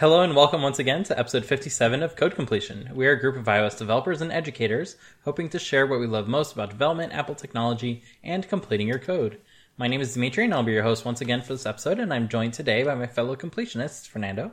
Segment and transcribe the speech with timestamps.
[0.00, 2.88] Hello and welcome once again to episode 57 of Code Completion.
[2.94, 6.26] We are a group of iOS developers and educators hoping to share what we love
[6.26, 9.42] most about development, Apple technology, and completing your code.
[9.76, 12.14] My name is Dimitri and I'll be your host once again for this episode, and
[12.14, 14.52] I'm joined today by my fellow completionists, Fernando.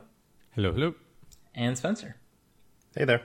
[0.50, 0.94] Hello, hello.
[1.54, 2.16] And Spencer.
[2.94, 3.22] Hey there.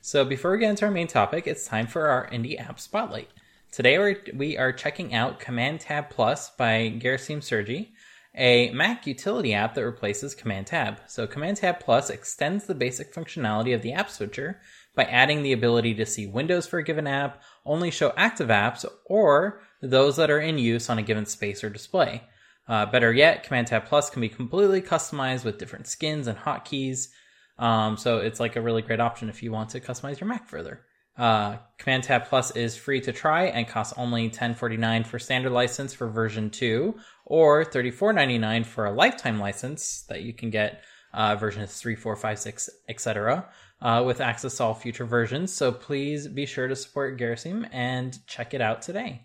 [0.00, 3.30] So before we get into our main topic, it's time for our indie app spotlight.
[3.72, 7.92] Today we are checking out Command Tab Plus by Gerasim Sergi,
[8.38, 11.00] a Mac utility app that replaces Command Tab.
[11.06, 14.60] So Command Tab Plus extends the basic functionality of the app switcher
[14.94, 18.84] by adding the ability to see windows for a given app, only show active apps,
[19.04, 22.22] or those that are in use on a given space or display.
[22.68, 27.08] Uh, better yet, Command Tab Plus can be completely customized with different skins and hotkeys.
[27.58, 30.48] Um, so it's like a really great option if you want to customize your Mac
[30.48, 30.82] further.
[31.18, 35.92] Uh, Command Tab Plus is free to try and costs only $10.49 for standard license
[35.92, 41.80] for version 2 or $34.99 for a lifetime license that you can get uh, versions
[41.80, 43.48] 3, 4, 5, 6, etc.
[43.80, 45.52] Uh, with access to all future versions.
[45.52, 49.24] So please be sure to support Gerasim and check it out today.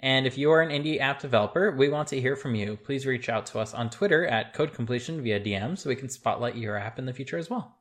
[0.00, 2.76] And if you are an indie app developer, we want to hear from you.
[2.76, 6.08] Please reach out to us on Twitter at Code Completion via DM so we can
[6.08, 7.78] spotlight your app in the future as well.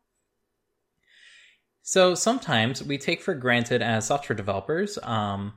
[1.83, 5.53] So sometimes we take for granted as software developers, um,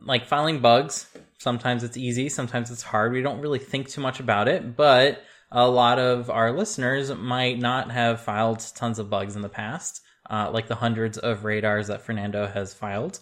[0.00, 1.06] like filing bugs.
[1.38, 3.12] Sometimes it's easy, sometimes it's hard.
[3.12, 7.58] We don't really think too much about it, but a lot of our listeners might
[7.58, 11.86] not have filed tons of bugs in the past, uh, like the hundreds of radars
[11.88, 13.20] that Fernando has filed.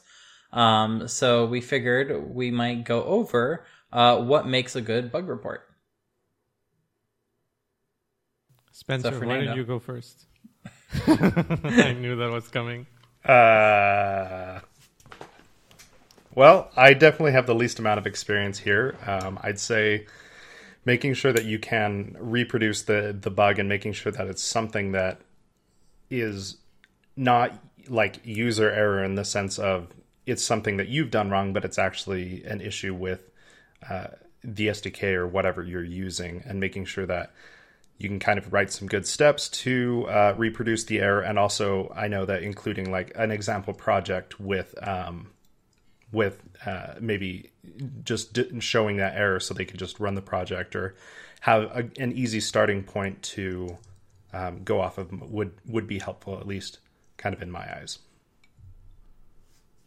[0.52, 5.68] Um, so we figured we might go over uh, what makes a good bug report.
[8.72, 10.26] Spencer, so why did you go first?
[10.92, 12.86] I knew that was coming.
[13.24, 14.60] Uh,
[16.34, 18.96] well, I definitely have the least amount of experience here.
[19.06, 20.06] Um, I'd say
[20.84, 24.92] making sure that you can reproduce the the bug and making sure that it's something
[24.92, 25.20] that
[26.10, 26.56] is
[27.16, 27.52] not
[27.88, 29.88] like user error in the sense of
[30.26, 33.30] it's something that you've done wrong, but it's actually an issue with
[33.88, 34.08] uh,
[34.42, 37.32] the SDK or whatever you're using, and making sure that
[37.98, 41.20] you can kind of write some good steps to uh, reproduce the error.
[41.20, 45.30] And also i know that including like an example project with um,
[46.12, 47.50] with uh, maybe
[48.04, 50.94] just showing that error so they can just run the project or
[51.40, 53.76] have a, an easy starting point to
[54.32, 56.78] um, go off of would would be helpful at least
[57.16, 57.98] kind of in my eyes.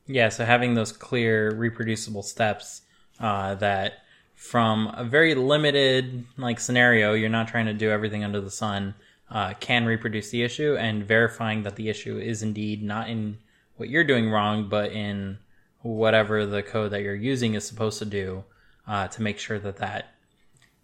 [0.05, 2.81] Yeah so having those clear reproducible steps
[3.19, 4.03] uh, that
[4.37, 8.93] from a very limited like scenario, you're not trying to do everything under the sun,
[9.31, 13.39] uh, can reproduce the issue and verifying that the issue is indeed not in
[13.77, 15.39] what you're doing wrong, but in
[15.81, 18.43] whatever the code that you're using is supposed to do
[18.87, 20.13] uh, to make sure that that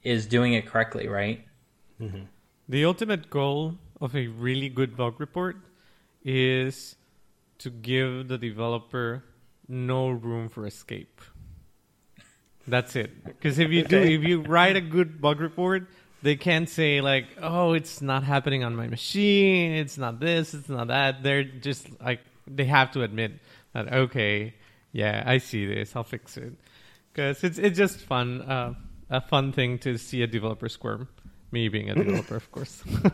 [0.01, 1.45] is doing it correctly, right?
[2.01, 2.23] Mm-hmm.
[2.67, 5.57] The ultimate goal of a really good bug report
[6.25, 6.95] is
[7.59, 9.23] to give the developer
[9.67, 11.21] no room for escape.
[12.67, 13.25] That's it.
[13.25, 13.89] Because if you okay.
[13.89, 15.87] do, if you write a good bug report,
[16.21, 19.73] they can't say like, "Oh, it's not happening on my machine.
[19.73, 20.53] It's not this.
[20.53, 23.33] It's not that." They're just like they have to admit
[23.73, 23.91] that.
[23.91, 24.53] Okay,
[24.93, 25.95] yeah, I see this.
[25.95, 26.53] I'll fix it.
[27.11, 28.73] Because it's it's just fun, uh,
[29.09, 31.09] a fun thing to see a developer squirm.
[31.51, 32.81] Me being a developer, of course.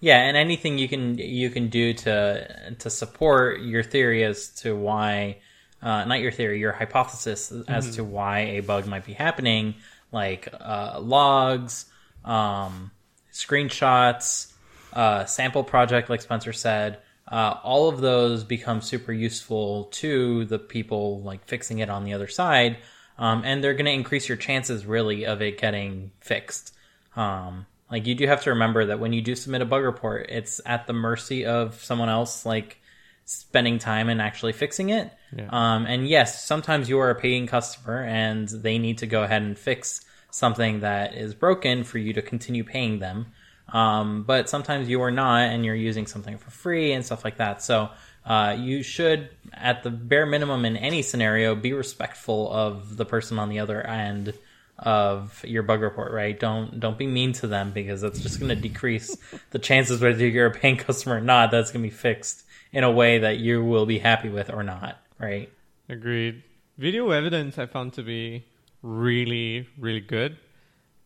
[0.00, 4.74] yeah, and anything you can you can do to to support your theory as to
[4.74, 5.36] why
[5.82, 7.70] uh, not your theory, your hypothesis mm-hmm.
[7.70, 9.74] as to why a bug might be happening,
[10.12, 11.86] like uh, logs,
[12.24, 12.90] um,
[13.32, 14.52] screenshots,
[14.92, 16.98] uh, sample project, like Spencer said.
[17.30, 22.12] Uh, all of those become super useful to the people like fixing it on the
[22.12, 22.78] other side,
[23.18, 26.74] um, and they're going to increase your chances really of it getting fixed.
[27.14, 30.26] Um, like you do have to remember that when you do submit a bug report,
[30.28, 32.80] it's at the mercy of someone else, like
[33.30, 35.12] spending time and actually fixing it.
[35.36, 35.48] Yeah.
[35.50, 39.42] Um, and yes, sometimes you are a paying customer and they need to go ahead
[39.42, 43.26] and fix something that is broken for you to continue paying them.
[43.68, 47.36] Um, but sometimes you are not and you're using something for free and stuff like
[47.36, 47.62] that.
[47.62, 47.90] So
[48.26, 53.38] uh, you should, at the bare minimum in any scenario, be respectful of the person
[53.38, 54.34] on the other end
[54.76, 56.38] of your bug report, right?
[56.38, 59.16] Don't don't be mean to them because that's just going to decrease
[59.50, 61.52] the chances whether you're a paying customer or not.
[61.52, 64.62] That's going to be fixed in a way that you will be happy with or
[64.62, 65.50] not, right?
[65.88, 66.42] Agreed.
[66.78, 68.44] Video evidence I found to be
[68.82, 70.36] really, really good.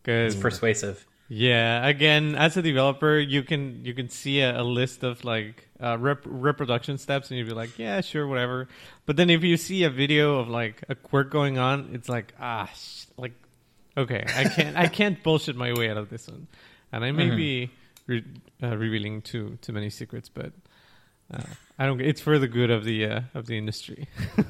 [0.03, 1.05] Cause, it's persuasive.
[1.27, 5.67] Yeah, again, as a developer, you can you can see a, a list of like
[5.81, 8.67] uh, rep- reproduction steps, and you'd be like, yeah, sure, whatever.
[9.07, 12.33] But then if you see a video of like a quirk going on, it's like
[12.39, 13.33] ah, sh- like
[13.97, 16.45] Okay, I can't I can't bullshit my way out of this one,
[16.91, 17.35] and I may Mhm.
[17.37, 17.71] be
[18.05, 18.23] re-
[18.61, 20.53] uh, revealing too too many secrets, but
[21.33, 21.43] uh,
[21.77, 22.01] I don't.
[22.01, 24.07] It's for the good of the uh, of the industry.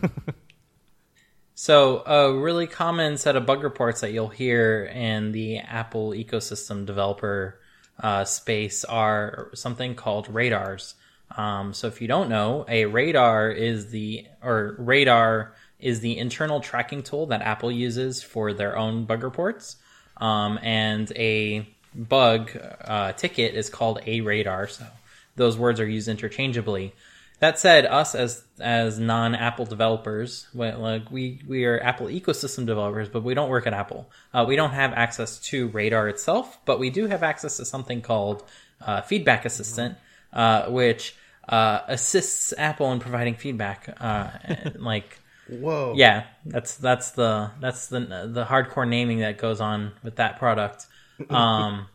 [1.58, 6.86] So, a really common set of bug reports that you'll hear in the Apple ecosystem
[6.86, 7.62] developer
[7.98, 10.96] uh, space are something called radars.
[11.38, 16.60] Um, so, if you don't know, a radar is the or radar is the internal
[16.60, 19.78] tracking tool that Apple uses for their own bug reports,
[20.18, 22.52] um, and a bug
[22.84, 24.68] uh, ticket is called a radar.
[24.68, 24.86] So,
[25.36, 26.94] those words are used interchangeably.
[27.40, 32.66] That said, us as as non Apple developers, we- like we we are Apple ecosystem
[32.66, 34.10] developers, but we don't work at Apple.
[34.34, 38.02] Uh, we don't have access to Radar itself, but we do have access to something
[38.02, 38.44] called
[38.86, 39.98] uh, Feedback Assistant,
[40.32, 41.16] uh, which
[41.50, 43.94] uh, assists Apple in providing feedback.
[44.00, 44.30] Uh,
[44.76, 45.94] like, Whoa.
[45.98, 48.00] yeah, that's that's the that's the
[48.32, 50.88] the hardcore naming that goes on with that product.
[51.30, 51.88] Um,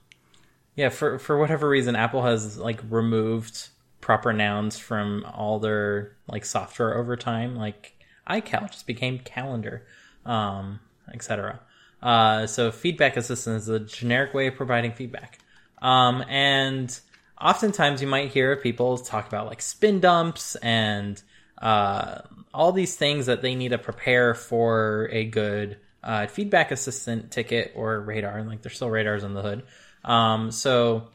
[0.76, 3.68] yeah, for for whatever reason, Apple has like removed
[4.00, 7.56] proper nouns from all their like software over time.
[7.56, 7.94] Like
[8.28, 9.86] iCal just became calendar,
[10.24, 10.80] um,
[11.12, 11.60] etc.
[12.02, 15.38] Uh, so feedback assistant is a generic way of providing feedback.
[15.82, 16.98] Um, and
[17.40, 21.22] oftentimes you might hear people talk about like spin dumps and
[21.58, 22.20] uh,
[22.54, 27.72] all these things that they need to prepare for a good uh, feedback assistant ticket
[27.74, 28.42] or radar.
[28.44, 29.62] Like there's still radars on the hood.
[30.04, 31.08] Um, so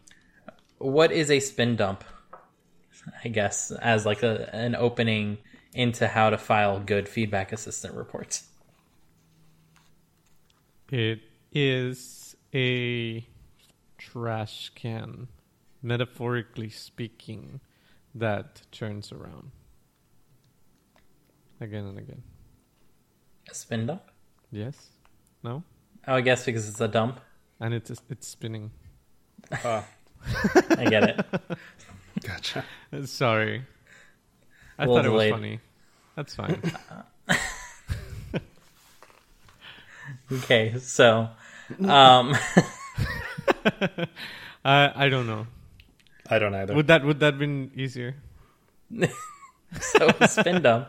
[0.78, 2.04] what is a spin dump?
[3.24, 5.38] I guess as like a an opening
[5.74, 8.48] into how to file good feedback assistant reports.
[10.92, 11.22] It
[11.52, 13.28] is a
[13.98, 15.28] trash can,
[15.82, 17.60] metaphorically speaking,
[18.14, 19.52] that turns around
[21.60, 22.24] again and again.
[23.50, 24.04] A spin dump?
[24.52, 24.90] Yes?
[25.44, 25.64] No?
[26.08, 27.20] Oh, I guess because it's a dump.
[27.60, 28.72] And it's it's spinning.
[29.64, 29.82] Uh,
[30.78, 31.26] I get it.
[32.24, 32.66] gotcha.
[33.06, 33.64] Sorry,
[34.78, 35.34] I little thought it was delayed.
[35.34, 35.60] funny.
[36.16, 36.62] That's fine.
[40.32, 41.30] Okay, so
[41.86, 42.34] um,
[44.66, 45.48] I I don't know.
[46.30, 46.74] I don't either.
[46.74, 48.16] Would that would that been easier?
[49.82, 50.88] so spin dump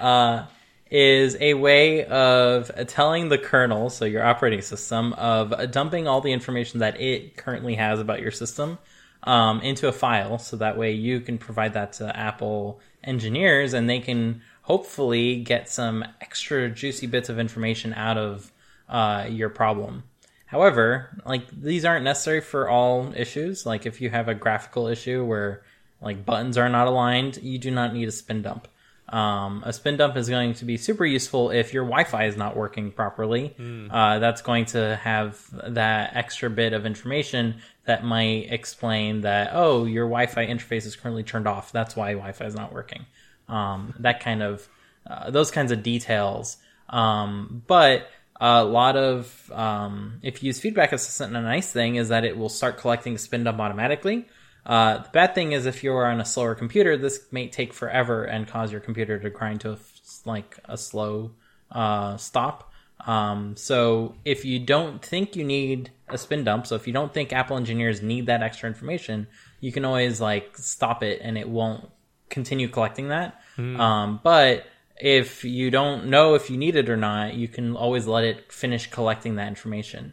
[0.00, 0.44] uh,
[0.90, 6.32] is a way of telling the kernel, so your operating system, of dumping all the
[6.32, 8.78] information that it currently has about your system
[9.22, 13.88] um, into a file, so that way you can provide that to Apple engineers, and
[13.88, 18.52] they can hopefully get some extra juicy bits of information out of
[18.88, 20.04] uh, your problem.
[20.46, 23.66] However, like these aren't necessary for all issues.
[23.66, 25.62] Like if you have a graphical issue where
[26.00, 28.66] like buttons are not aligned, you do not need a spin dump.
[29.08, 32.56] Um, a spin dump is going to be super useful if your Wi-Fi is not
[32.56, 33.54] working properly.
[33.90, 37.56] Uh, that's going to have that extra bit of information
[37.86, 41.72] that might explain that oh, your Wi-Fi interface is currently turned off.
[41.72, 43.06] That's why Wi-Fi is not working.
[43.48, 44.68] Um, that kind of
[45.06, 46.58] uh, those kinds of details.
[46.90, 48.08] Um, but
[48.40, 52.36] a lot of um, if you use feedback assistant, a nice thing is that it
[52.36, 54.26] will start collecting a spin dump automatically.
[54.68, 58.24] Uh, the bad thing is if you're on a slower computer, this may take forever
[58.24, 59.78] and cause your computer to grind to a,
[60.26, 61.30] like a slow
[61.72, 62.70] uh, stop.
[63.06, 67.14] Um, so if you don't think you need a spin dump, so if you don't
[67.14, 69.26] think Apple engineers need that extra information,
[69.60, 71.88] you can always like stop it and it won't
[72.28, 73.40] continue collecting that.
[73.80, 74.66] Um, but
[75.00, 78.52] if you don't know if you need it or not, you can always let it
[78.52, 80.12] finish collecting that information.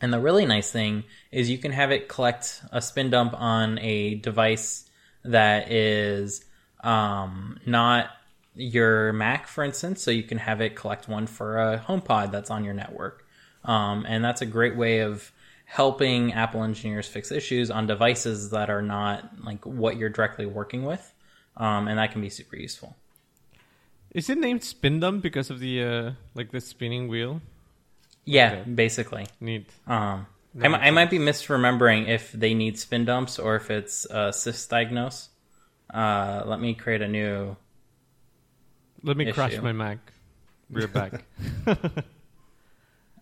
[0.00, 3.78] And the really nice thing is you can have it collect a spin dump on
[3.80, 4.88] a device
[5.24, 6.44] that is
[6.82, 8.10] um, not
[8.54, 10.02] your Mac, for instance.
[10.02, 13.26] So you can have it collect one for a HomePod that's on your network.
[13.64, 15.30] Um, and that's a great way of
[15.66, 20.84] helping Apple engineers fix issues on devices that are not like what you're directly working
[20.84, 21.14] with.
[21.56, 22.96] Um, and that can be super useful.
[24.12, 27.40] Is it named Spin Dump because of the uh, like the spinning wheel?
[28.30, 28.70] Yeah, Okay.
[28.70, 29.26] basically.
[29.40, 29.66] Neat.
[29.86, 30.26] Um,
[30.60, 34.30] I, makes I might be misremembering if they need spin dumps or if it's uh,
[34.30, 35.28] sysdiagnose.
[35.92, 37.56] Uh, let me create a new.
[39.02, 39.98] Let me crash my Mac.
[40.70, 41.24] We're back.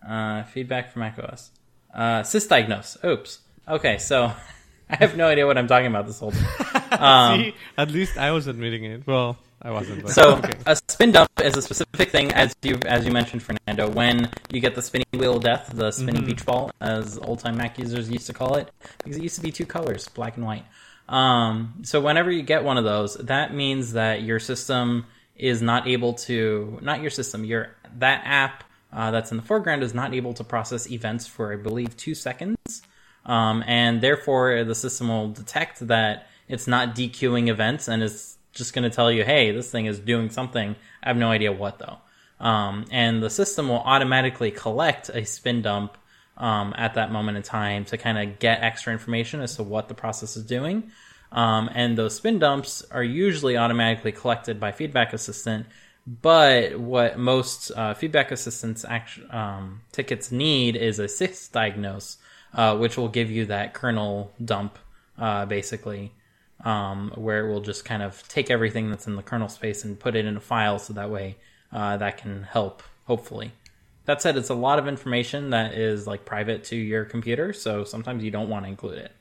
[0.07, 1.51] Uh, feedback from macOS.
[1.93, 3.03] Uh, sysdiagnose.
[3.03, 3.39] Oops.
[3.67, 4.31] Okay, so
[4.91, 7.37] I have no idea what I'm talking about this whole time.
[7.41, 9.05] See, at least I was admitting it.
[9.05, 10.03] Well, I wasn't.
[10.03, 10.53] But So okay.
[10.65, 13.89] a spin dump is a specific thing, as you as you mentioned, Fernando.
[13.89, 17.57] When you get the spinning wheel of death, the spinning beach ball, as old time
[17.57, 20.45] Mac users used to call it, because it used to be two colors, black and
[20.45, 20.65] white.
[21.07, 25.05] Um, so whenever you get one of those, that means that your system
[25.35, 29.83] is not able to, not your system, your that app uh, that's in the foreground
[29.83, 32.81] is not able to process events for, I believe, two seconds.
[33.25, 38.73] Um, and therefore, the system will detect that it's not dequeuing events and is just
[38.73, 40.75] going to tell you, hey, this thing is doing something.
[41.03, 41.97] I have no idea what, though.
[42.39, 45.97] Um, and the system will automatically collect a spin dump
[46.37, 49.89] um, at that moment in time to kind of get extra information as to what
[49.89, 50.91] the process is doing.
[51.31, 55.67] Um, and those spin dumps are usually automatically collected by Feedback Assistant.
[56.07, 62.17] But what most uh, Feedback Assistant's act- um, tickets need is a sys diagnose,
[62.53, 64.77] uh, which will give you that kernel dump,
[65.17, 66.11] uh, basically,
[66.63, 69.99] um, where it will just kind of take everything that's in the kernel space and
[69.99, 71.35] put it in a file so that way
[71.71, 73.51] uh, that can help, hopefully.
[74.05, 77.83] That said, it's a lot of information that is like private to your computer, so
[77.83, 79.11] sometimes you don't want to include it.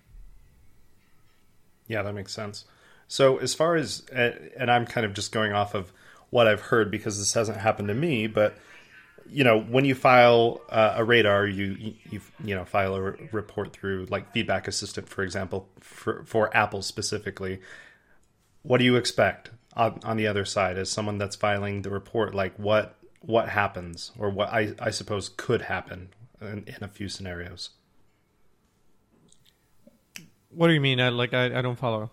[1.87, 2.65] Yeah, that makes sense.
[3.07, 5.93] So, as far as, and I'm kind of just going off of
[6.31, 8.57] what I've heard because this hasn't happened to me, but
[9.31, 13.73] you know, when you file uh, a radar, you, you you know file a report
[13.73, 17.61] through like Feedback Assistant, for example, for for Apple specifically.
[18.63, 22.35] What do you expect on, on the other side as someone that's filing the report?
[22.35, 27.09] Like what what happens, or what I I suppose could happen in, in a few
[27.09, 27.71] scenarios.
[30.51, 31.01] What do you mean?
[31.01, 32.11] I, like I, I don't follow.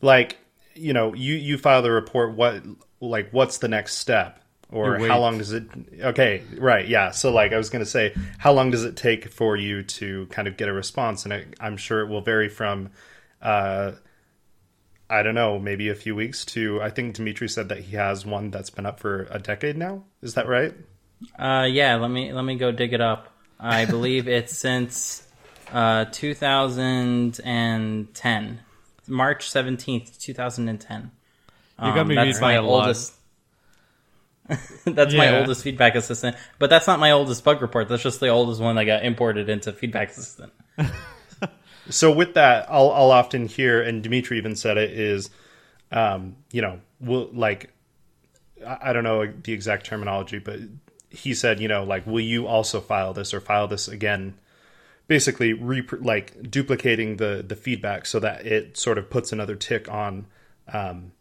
[0.00, 0.38] Like
[0.74, 2.34] you know, you you file the report.
[2.34, 2.62] What
[3.00, 4.42] like what's the next step?
[4.70, 5.66] Or how long does it?
[5.98, 7.10] Okay, right, yeah.
[7.10, 10.26] So, like, I was going to say, how long does it take for you to
[10.26, 11.24] kind of get a response?
[11.24, 12.90] And it, I'm sure it will vary from,
[13.40, 13.92] uh,
[15.08, 16.82] I don't know, maybe a few weeks to.
[16.82, 20.04] I think Dimitri said that he has one that's been up for a decade now.
[20.20, 20.74] Is that right?
[21.38, 21.96] Uh, yeah.
[21.96, 23.32] Let me let me go dig it up.
[23.58, 25.26] I believe it's since
[25.72, 28.60] uh, 2010,
[29.06, 31.10] March 17th, 2010.
[31.80, 33.14] You got me um, that's my oldest.
[34.84, 35.18] that's Yeah.
[35.18, 37.88] my oldest feedback assistant, but that's not my oldest bug report.
[37.88, 40.52] That's just the oldest one that got imported into feedback assistant.
[41.90, 45.30] So with that, I'll I'll often hear, and Dimitri even said it is,
[45.90, 47.72] um, you know, will like,
[48.66, 50.60] I I don't know the exact terminology, but
[51.08, 54.34] he said, you know, like, will you also file this or file this again?
[55.06, 59.90] Basically, rep- like duplicating the the feedback so that it sort of puts another tick
[59.90, 60.26] on,
[60.70, 61.12] um,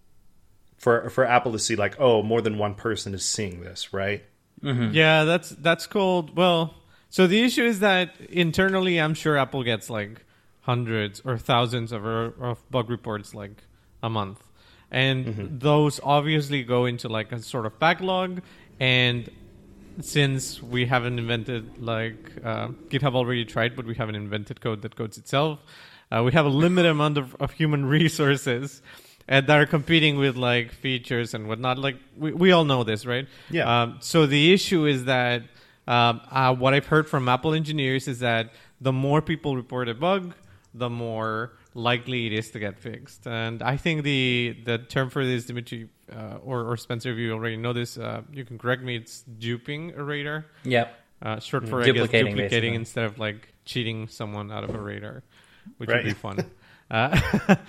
[0.78, 4.24] for for Apple to see like, oh, more than one person is seeing this, right?
[4.94, 6.74] Yeah, that's that's called well.
[7.10, 10.24] So the issue is that internally, I'm sure Apple gets like
[10.62, 13.64] hundreds or thousands of, of bug reports like
[14.04, 14.44] a month,
[14.92, 18.42] and those obviously go into like a sort of backlog.
[18.80, 19.30] And
[20.02, 24.96] since we haven't invented like uh, GitHub already tried, but we haven't invented code that
[24.96, 25.60] codes itself,
[26.12, 28.82] uh, we have a limited amount of, of human resources.
[29.28, 31.78] And that are competing with like features and whatnot.
[31.78, 33.28] Like we, we all know this, right?
[33.50, 33.82] Yeah.
[33.84, 35.44] Um, so the issue is that
[35.88, 39.94] um, uh, what I've heard from Apple engineers is that the more people report a
[39.94, 40.34] bug,
[40.74, 43.28] the more likely it is to get fixed.
[43.28, 47.34] And I think the the term for this, Dimitri uh, or, or Spencer, if you
[47.34, 48.96] already know this, uh, you can correct me.
[48.96, 51.00] It's duping a radar, Yep.
[51.22, 52.76] uh, short for I Duplicating, guess duplicating basically.
[52.76, 55.24] instead of like cheating someone out of a radar,
[55.78, 55.98] which Right.
[56.04, 56.38] would be fun.
[56.90, 57.20] Uh,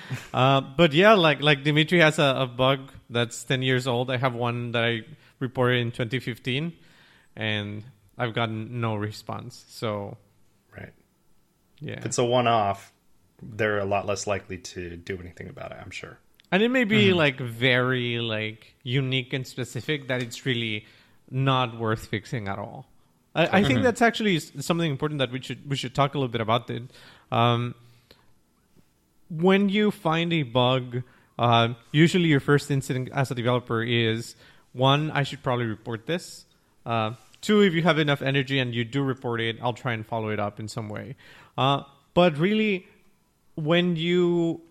[0.34, 4.10] uh, but yeah, like like Dimitri has a, a bug that's ten years old.
[4.10, 5.02] I have one that I
[5.40, 6.72] reported in 2015,
[7.36, 7.84] and
[8.16, 9.64] I've gotten no response.
[9.68, 10.16] So
[10.76, 10.92] Right.
[11.80, 12.92] yeah, If it's a one off,
[13.42, 15.78] they're a lot less likely to do anything about it.
[15.82, 16.18] I'm sure.
[16.50, 20.86] and it may be like very like unique and specific that it's really
[21.30, 22.86] not worth fixing at all.
[23.34, 26.32] I, I think that's actually something important that we should we should talk a little
[26.32, 26.84] bit about it.
[27.30, 27.74] Um,
[29.30, 31.02] when you find a bug,
[31.38, 34.34] uh, usually your first instinct as a developer is
[34.72, 36.46] one, I should probably report this.
[36.84, 40.06] Uh, two, if you have enough energy and you do report it, I'll try and
[40.06, 41.16] follow it up in some way.
[41.56, 41.82] Uh,
[42.14, 42.86] but really,
[43.54, 44.62] when you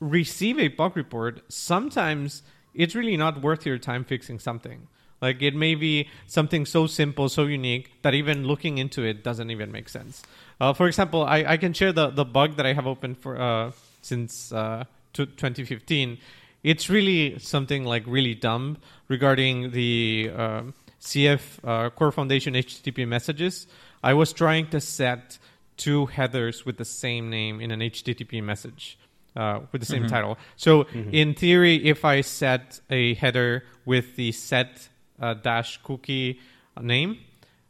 [0.00, 2.42] receive a bug report, sometimes
[2.74, 4.88] it's really not worth your time fixing something.
[5.20, 9.50] Like it may be something so simple, so unique that even looking into it doesn't
[9.50, 10.22] even make sense.
[10.60, 13.40] Uh, for example, I, I can share the, the bug that I have open for
[13.40, 13.72] uh,
[14.02, 16.18] since uh, t- 2015.
[16.64, 23.66] It's really something like really dumb regarding the um CF uh, Core Foundation HTTP messages.
[24.02, 25.38] I was trying to set
[25.76, 28.98] two headers with the same name in an HTTP message
[29.36, 30.36] uh, with the same title.
[30.56, 34.88] So in theory, if I set a header with the set
[35.20, 36.40] uh, dash cookie
[36.80, 37.18] name,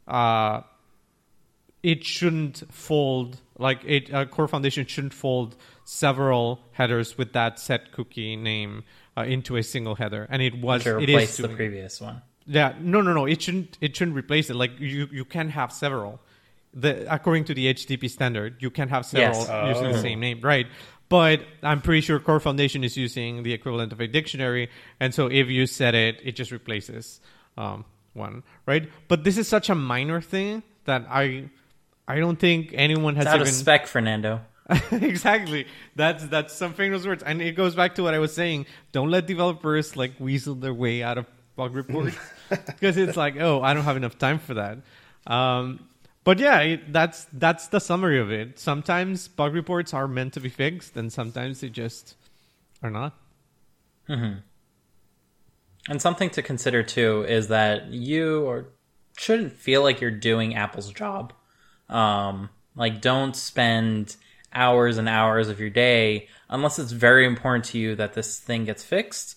[0.07, 0.61] uh,
[1.83, 4.13] it shouldn't fold like it.
[4.13, 5.55] Uh, Core Foundation shouldn't fold
[5.85, 8.83] several headers with that set cookie name
[9.17, 12.21] uh, into a single header, and it was To it replace is the previous one.
[12.45, 13.25] Yeah, no, no, no.
[13.25, 13.77] It shouldn't.
[13.81, 14.55] It shouldn't replace it.
[14.55, 16.19] Like you, you can have several.
[16.73, 19.67] The according to the HTTP standard, you can have several Yes.
[19.75, 20.01] using the Oh.
[20.01, 20.67] same name, right?
[21.09, 24.69] But I'm pretty sure Core Foundation is using the equivalent of a dictionary,
[24.99, 27.19] and so if you set it, it just replaces
[27.57, 27.83] um,
[28.13, 28.87] one, right?
[29.07, 31.49] But this is such a minor thing that I,
[32.09, 34.41] I don't think anyone has It's out even of spec, Fernando.
[34.91, 35.67] exactly.
[35.95, 38.65] That's that's some famous words, and it goes back to what I was saying.
[38.91, 42.17] Don't let developers like weasel their way out of bug reports
[42.49, 44.79] because it's like, oh, I don't have enough time for that.
[45.27, 45.87] Um,
[46.23, 48.57] but yeah, it, that's that's the summary of it.
[48.57, 52.15] Sometimes bug reports are meant to be fixed, and sometimes they just
[52.81, 53.13] are not.
[55.87, 58.69] And something to consider too is that you or
[59.15, 61.33] shouldn't feel like you're doing Apple's job.
[61.89, 64.15] Um, like, don't spend
[64.53, 68.65] hours and hours of your day unless it's very important to you that this thing
[68.65, 69.35] gets fixed.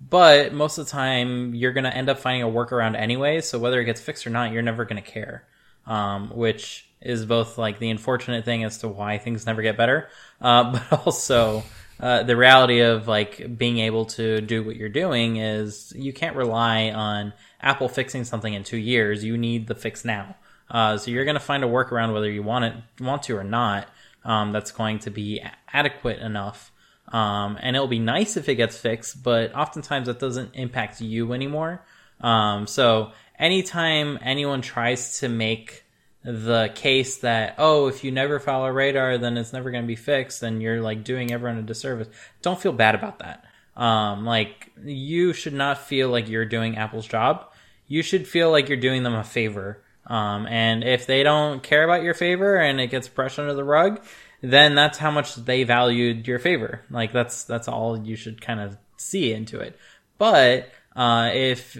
[0.00, 3.40] But most of the time, you're going to end up finding a workaround anyway.
[3.40, 5.44] So whether it gets fixed or not, you're never going to care.
[5.86, 10.08] Um, which is both like the unfortunate thing as to why things never get better,
[10.40, 11.62] uh, but also
[12.00, 16.36] uh, the reality of like being able to do what you're doing is you can't
[16.36, 19.22] rely on Apple fixing something in two years.
[19.22, 20.36] You need the fix now.
[20.70, 23.44] Uh, so you're going to find a workaround whether you want it, want to or
[23.44, 23.88] not.
[24.24, 25.42] Um, that's going to be
[25.72, 26.72] adequate enough.
[27.08, 31.34] Um, and it'll be nice if it gets fixed, but oftentimes that doesn't impact you
[31.34, 31.84] anymore.
[32.20, 35.84] Um, so anytime anyone tries to make
[36.24, 39.96] the case that oh if you never follow radar then it's never going to be
[39.96, 42.08] fixed then you're like doing everyone a disservice
[42.40, 43.44] don't feel bad about that
[43.76, 47.52] um, like you should not feel like you're doing apple's job
[47.86, 51.84] you should feel like you're doing them a favor um, and if they don't care
[51.84, 54.04] about your favor and it gets brushed under the rug
[54.40, 58.60] then that's how much they valued your favor like that's that's all you should kind
[58.60, 59.78] of see into it
[60.18, 61.76] but uh, if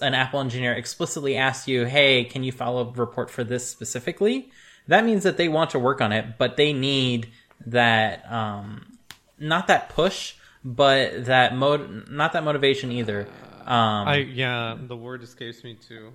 [0.00, 4.50] an Apple engineer explicitly asks you, "Hey, can you follow a report for this specifically?"
[4.88, 7.30] That means that they want to work on it, but they need
[7.66, 8.98] that um,
[9.38, 13.26] not that push, but that mode, not that motivation either.
[13.62, 16.12] Um, I yeah, the word escapes me too.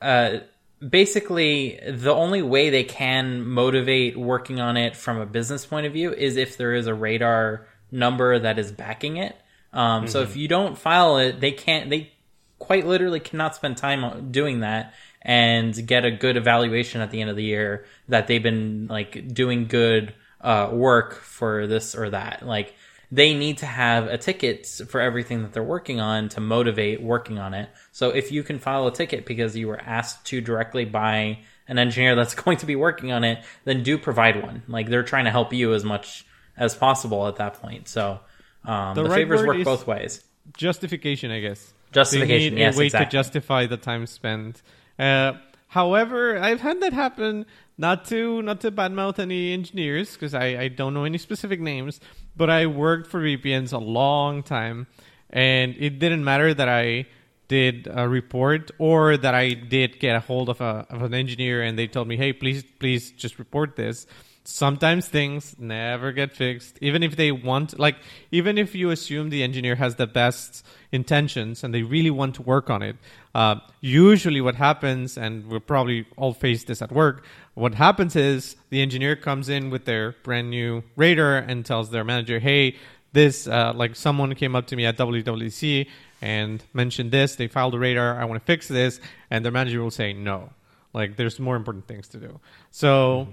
[0.00, 0.38] uh,
[0.86, 5.92] basically the only way they can motivate working on it from a business point of
[5.92, 9.36] view is if there is a radar number that is backing it.
[9.72, 11.88] Um, So if you don't file it, they can't.
[11.88, 12.12] They
[12.58, 17.30] quite literally cannot spend time doing that and get a good evaluation at the end
[17.30, 22.44] of the year that they've been like doing good uh, work for this or that.
[22.44, 22.74] Like
[23.12, 27.38] they need to have a ticket for everything that they're working on to motivate working
[27.38, 27.68] on it.
[27.92, 31.78] So if you can file a ticket because you were asked to directly by an
[31.78, 34.62] engineer that's going to be working on it, then do provide one.
[34.66, 36.24] Like they're trying to help you as much
[36.56, 37.86] as possible at that point.
[37.86, 38.18] So
[38.64, 40.24] um, The the, right favors work both ways.
[40.56, 41.70] Justification, I guess.
[41.92, 43.06] Justification, need yes, a way exactly.
[43.06, 44.62] to justify the time spent.
[44.98, 45.34] Uh,
[45.68, 47.44] however, I've had that happen.
[47.78, 52.00] Not to not to badmouth any engineers because I, I don't know any specific names,
[52.36, 54.86] but I worked for VPNs a long time,
[55.30, 57.06] and it didn't matter that I
[57.48, 61.62] did a report or that I did get a hold of a of an engineer
[61.62, 64.06] and they told me, hey, please please just report this.
[64.44, 67.96] Sometimes things never get fixed, even if they want, like,
[68.32, 72.42] even if you assume the engineer has the best intentions and they really want to
[72.42, 72.96] work on it.
[73.36, 78.56] Uh, usually, what happens, and we'll probably all face this at work, what happens is
[78.70, 82.76] the engineer comes in with their brand new radar and tells their manager, hey,
[83.12, 85.86] this, uh, like, someone came up to me at WWDC
[86.22, 89.82] and mentioned this, they filed a radar, I want to fix this, and their manager
[89.82, 90.50] will say no.
[90.94, 92.40] Like, there's more important things to do.
[92.70, 93.28] So,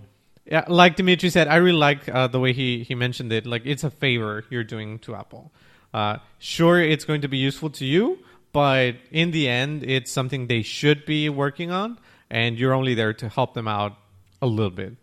[0.45, 3.45] yeah, like Dimitri said, I really like uh, the way he, he mentioned it.
[3.45, 5.51] Like, it's a favor you're doing to Apple.
[5.93, 8.19] Uh, sure, it's going to be useful to you,
[8.51, 11.97] but in the end, it's something they should be working on,
[12.29, 13.95] and you're only there to help them out
[14.41, 14.95] a little bit.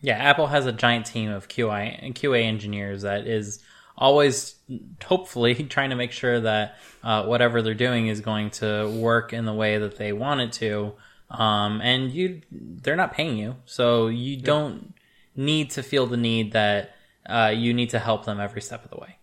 [0.00, 3.62] Yeah, Apple has a giant team of QI and QA engineers that is
[3.96, 4.56] always
[5.02, 9.44] hopefully trying to make sure that uh, whatever they're doing is going to work in
[9.44, 10.92] the way that they want it to.
[11.30, 14.94] Um, and you, they're not paying you, so you don't
[15.34, 16.94] need to feel the need that
[17.26, 19.16] uh, you need to help them every step of the way.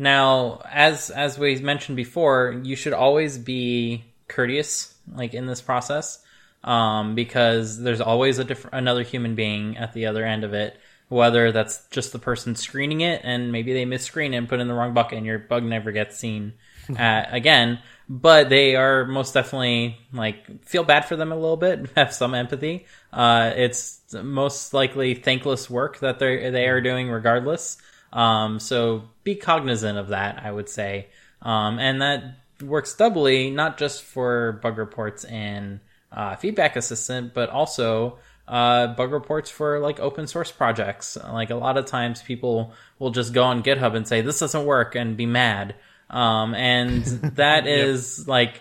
[0.00, 6.24] Now, as as we mentioned before, you should always be courteous, like in this process,
[6.64, 10.80] um, because there's always a different another human being at the other end of it.
[11.08, 14.68] Whether that's just the person screening it, and maybe they misscreen it and put in
[14.68, 16.54] the wrong bucket, and your bug never gets seen
[16.98, 17.80] uh, again.
[18.08, 22.34] But they are most definitely like feel bad for them a little bit, have some
[22.34, 22.86] empathy.
[23.12, 27.76] Uh, it's most likely thankless work that they they are doing regardless.
[28.12, 31.08] Um, so be cognizant of that, I would say.
[31.42, 35.80] Um, and that works doubly, not just for bug reports in
[36.12, 41.16] uh, Feedback Assistant, but also uh, bug reports for like open source projects.
[41.16, 44.64] Like a lot of times people will just go on GitHub and say, this doesn't
[44.64, 45.76] work and be mad.
[46.10, 47.04] Um, and
[47.36, 48.60] that is like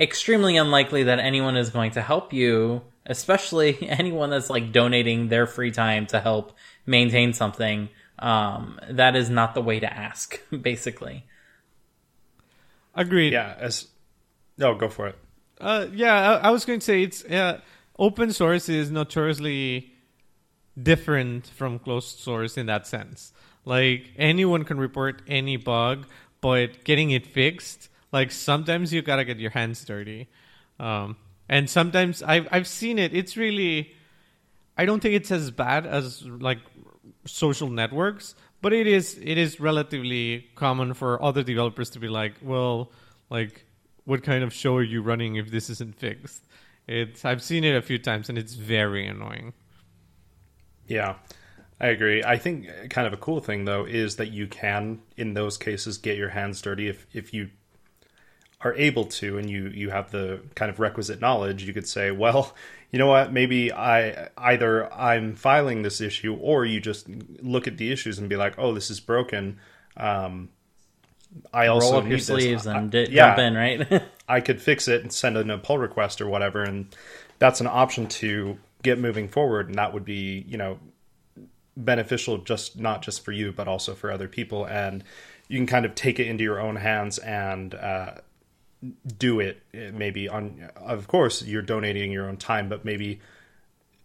[0.00, 5.46] extremely unlikely that anyone is going to help you, especially anyone that's like donating their
[5.46, 6.52] free time to help
[6.84, 7.88] maintain something.
[8.18, 11.24] Um, that is not the way to ask, basically.
[12.94, 13.32] Agreed.
[13.32, 13.54] Yeah.
[13.58, 13.88] As
[14.56, 15.18] no, go for it.
[15.60, 17.60] Uh, yeah, I, I was going to say it's uh,
[17.98, 19.92] open source is notoriously
[20.80, 23.32] different from closed source in that sense.
[23.64, 26.06] Like anyone can report any bug,
[26.40, 30.28] but getting it fixed, like sometimes you gotta get your hands dirty.
[30.78, 31.16] Um,
[31.48, 33.14] and sometimes I've I've seen it.
[33.14, 33.92] It's really,
[34.76, 36.58] I don't think it's as bad as like
[37.28, 42.34] social networks, but it is it is relatively common for other developers to be like,
[42.42, 42.90] well,
[43.30, 43.64] like
[44.04, 46.44] what kind of show are you running if this isn't fixed?
[46.86, 49.52] It's I've seen it a few times and it's very annoying.
[50.86, 51.16] Yeah,
[51.78, 52.24] I agree.
[52.24, 55.98] I think kind of a cool thing though is that you can, in those cases,
[55.98, 57.50] get your hands dirty if if you
[58.60, 61.64] are able to and you you have the kind of requisite knowledge.
[61.64, 62.54] You could say, well,
[62.90, 63.32] you know what?
[63.32, 67.08] Maybe I either I'm filing this issue or you just
[67.40, 69.58] look at the issues and be like, oh, this is broken.
[69.96, 70.48] Um,
[71.52, 72.74] I also roll up your sleeves this.
[72.74, 74.02] and yeah, jump in, right?
[74.28, 76.94] I could fix it and send in a pull request or whatever, and
[77.38, 80.78] that's an option to get moving forward, and that would be you know
[81.76, 85.04] beneficial just not just for you but also for other people, and
[85.48, 88.12] you can kind of take it into your own hands and uh,
[89.18, 89.62] do it.
[89.74, 93.20] uh, Maybe on, of course, you're donating your own time, but maybe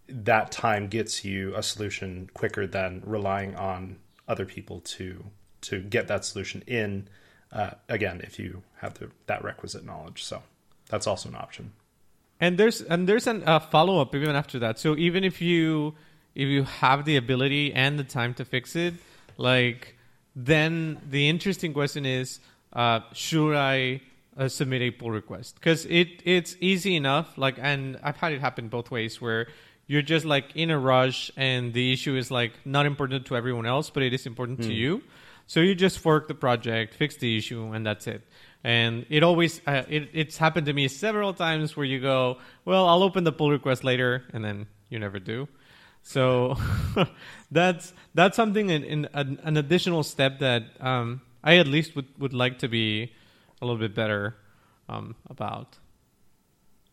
[0.08, 5.24] that time gets you a solution quicker than relying on other people to
[5.62, 7.08] to get that solution in
[7.54, 10.42] uh, again if you have the, that requisite knowledge so
[10.90, 11.72] that's also an option
[12.40, 14.80] And there's and there's an uh, follow up even after that.
[14.80, 15.96] So even if you
[16.36, 18.96] if you have the ability and the time to fix it,
[19.38, 19.96] like
[20.36, 22.40] then the interesting question is,
[22.74, 24.02] uh, should I
[24.38, 25.56] uh, submit a pull request?
[25.56, 27.38] Because it it's easy enough.
[27.38, 29.48] Like, and I've had it happen both ways where
[29.88, 33.66] you're just like in a rush and the issue is like not important to everyone
[33.66, 35.04] else, but it is important to you.
[35.46, 38.22] So you just fork the project, fix the issue, and that's it.
[38.64, 42.88] And it always uh, it, it's happened to me several times where you go, well,
[42.88, 45.50] I'll open the pull request later, and then you never do.
[46.02, 46.56] So
[47.52, 52.08] that's that's something in, in an, an additional step that um, I at least would,
[52.20, 53.12] would like to be
[53.64, 54.36] a little bit better
[54.90, 55.78] um, about.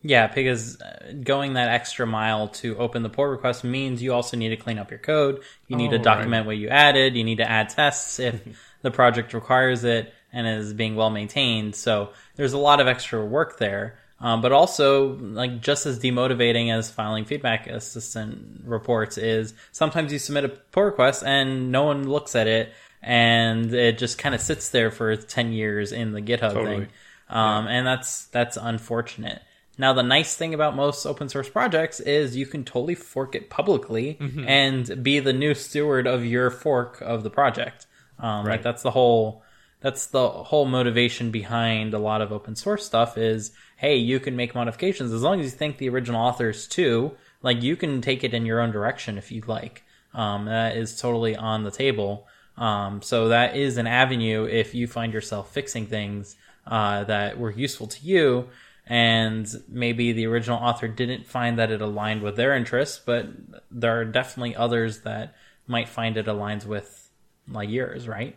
[0.03, 4.37] Yeah, because uh, going that extra mile to open the pull request means you also
[4.37, 5.43] need to clean up your code.
[5.69, 7.17] You need Oh, to document what you added.
[7.17, 8.41] You need to add tests if
[8.83, 11.75] the project requires it and is being well maintained.
[11.75, 13.99] So there's a lot of extra work there.
[14.23, 20.19] Um, but also, like just as demotivating as filing feedback assistant reports is, sometimes you
[20.19, 24.41] submit a pull request and no one looks at it, and it just kind of
[24.41, 26.77] sits there for ten years in the GitHub Totally.
[26.81, 26.89] thing,
[27.29, 29.43] um, and that's that's unfortunate.
[29.79, 33.49] Now, the nice thing about most open source projects is you can totally fork it
[33.49, 37.87] publicly and be the new steward of your fork of the project.
[38.19, 38.63] Um, Like Right.
[38.63, 39.43] that's the whole
[39.81, 44.37] that's the whole motivation behind a lot of open source stuff is hey, you can
[44.37, 47.13] make modifications as long as you think the original authors too.
[47.43, 49.83] Like you can take it in your own direction if you'd like.
[50.13, 52.27] Um, that is totally on the table.
[52.57, 56.37] Um, so that is an avenue if you find yourself fixing things
[56.67, 58.49] uh, that were useful to you,
[58.87, 63.27] and maybe the original author didn't find that it aligned with their interests, but
[63.71, 65.35] there are definitely others that
[65.67, 67.09] might find it aligns with
[67.49, 68.37] like yours, right?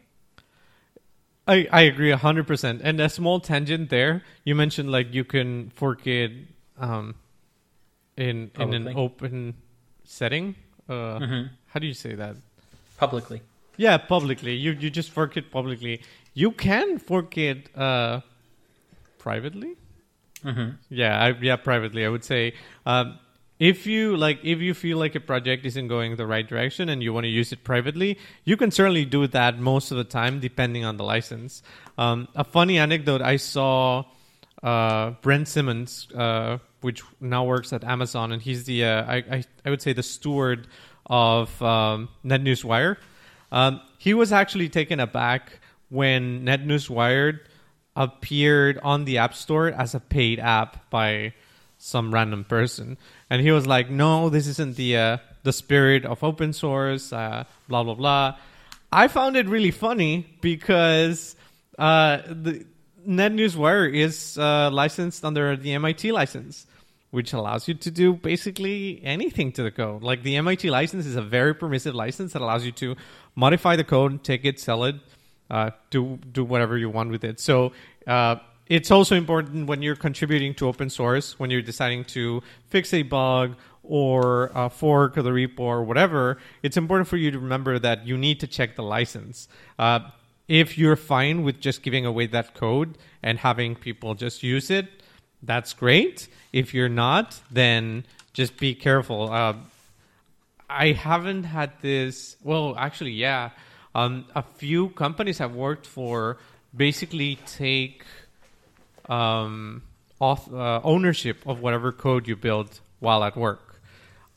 [1.47, 2.81] I, I agree hundred percent.
[2.83, 6.31] And a small tangent there, you mentioned like you can fork it
[6.79, 7.15] um,
[8.15, 9.55] in in an open
[10.05, 10.55] setting.
[10.87, 11.47] Uh, Mm-hmm.
[11.67, 12.35] How do you say that?
[12.97, 13.41] Publicly.
[13.77, 14.55] Yeah, publicly.
[14.55, 16.01] You you just fork it publicly.
[16.33, 18.21] You can fork it uh,
[19.17, 19.75] privately.
[20.43, 20.75] Mm-hmm.
[20.89, 22.05] Yeah, I, yeah, privately.
[22.05, 22.53] I would say
[22.85, 23.19] um,
[23.59, 27.01] if you like, if you feel like a project isn't going the right direction and
[27.01, 30.39] you want to use it privately, you can certainly do that most of the time,
[30.39, 31.63] depending on the license.
[31.97, 34.03] Um, a funny anecdote: I saw
[34.61, 39.43] uh, Brent Simmons, uh, which now works at Amazon, and he's the uh, I, I
[39.65, 40.67] I would say the steward
[41.05, 42.97] of um, NetNewsWire.
[43.53, 47.39] Um, he was actually taken aback when NetNewsWire
[47.95, 51.33] appeared on the App Store as a paid app by
[51.77, 52.97] some random person,
[53.29, 57.43] and he was like, "No, this isn't the uh, the spirit of open source." Uh,
[57.67, 58.37] blah blah blah.
[58.91, 61.35] I found it really funny because
[61.77, 62.65] uh, the
[63.07, 66.65] NetNewsWire is uh, licensed under the MIT license,
[67.13, 70.01] which allows you to do basically anything to the code.
[70.01, 72.95] Like the MIT license is a very permissive license that allows you to
[73.35, 74.95] modify the code, take it, sell it,
[75.51, 77.39] uh, do do whatever you want with it.
[77.39, 77.71] So.
[78.07, 82.93] Uh, it's also important when you're contributing to open source, when you're deciding to fix
[82.93, 87.77] a bug or a fork the repo or whatever, it's important for you to remember
[87.77, 89.49] that you need to check the license.
[89.77, 89.99] Uh,
[90.47, 95.02] if you're fine with just giving away that code and having people just use it,
[95.43, 96.27] that's great.
[96.51, 99.31] If you're not, then just be careful.
[99.31, 99.55] Uh,
[100.69, 102.35] I haven't had this.
[102.43, 103.51] Well, actually, yeah.
[103.93, 106.37] Um, a few companies I've worked for
[106.75, 108.03] basically take
[109.07, 109.83] um,
[110.19, 113.81] auth- uh, ownership of whatever code you build while at work.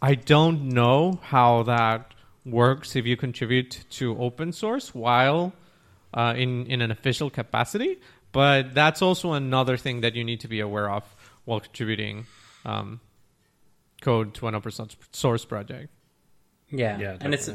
[0.03, 2.13] I don't know how that
[2.45, 5.55] works if you contribute to open source while
[6.13, 7.99] uh, in in an official capacity,
[8.37, 11.05] but that's also another thing that you need to be aware of
[11.47, 12.27] while contributing
[12.67, 13.01] um,
[14.03, 14.73] code to an open
[15.13, 15.89] source project.
[16.71, 17.49] Yeah, Yeah, and it's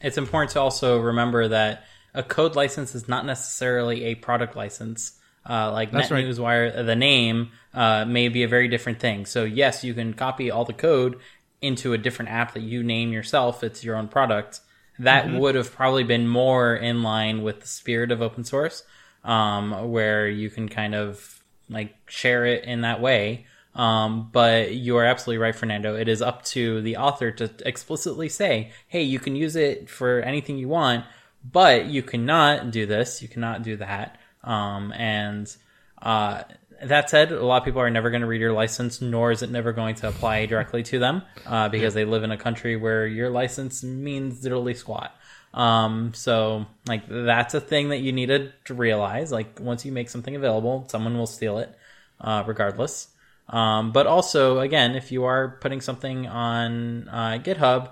[0.00, 5.12] it's important to also remember that a code license is not necessarily a product license.
[5.48, 6.24] Uh, like That's right.
[6.24, 9.24] NetNewsWire, the name uh, may be a very different thing.
[9.26, 11.18] So yes, you can copy all the code
[11.62, 13.64] into a different app that you name yourself.
[13.64, 14.60] It's your own product.
[14.98, 15.38] That Mm-hmm.
[15.38, 18.82] would have probably been more in line with the spirit of open source,
[19.26, 23.44] um, where you can kind of like share it in that way.
[23.74, 25.96] Um, but you are absolutely right, Fernando.
[25.96, 30.20] It is up to the author to explicitly say, "Hey, you can use it for
[30.20, 31.04] anything you want,
[31.52, 33.20] but you cannot do this.
[33.20, 35.54] You cannot do that." Um, and
[36.00, 36.44] uh,
[36.82, 39.42] that said, a lot of people are never going to read your license, nor is
[39.42, 42.76] it never going to apply directly to them uh, because they live in a country
[42.76, 45.14] where your license means literally squat.
[45.54, 49.32] Um, so like that's a thing that you needed to realize.
[49.32, 51.74] Like once you make something available, someone will steal it,
[52.20, 53.08] uh, regardless.
[53.48, 57.90] Um, but also, again, if you are putting something on uh, GitHub,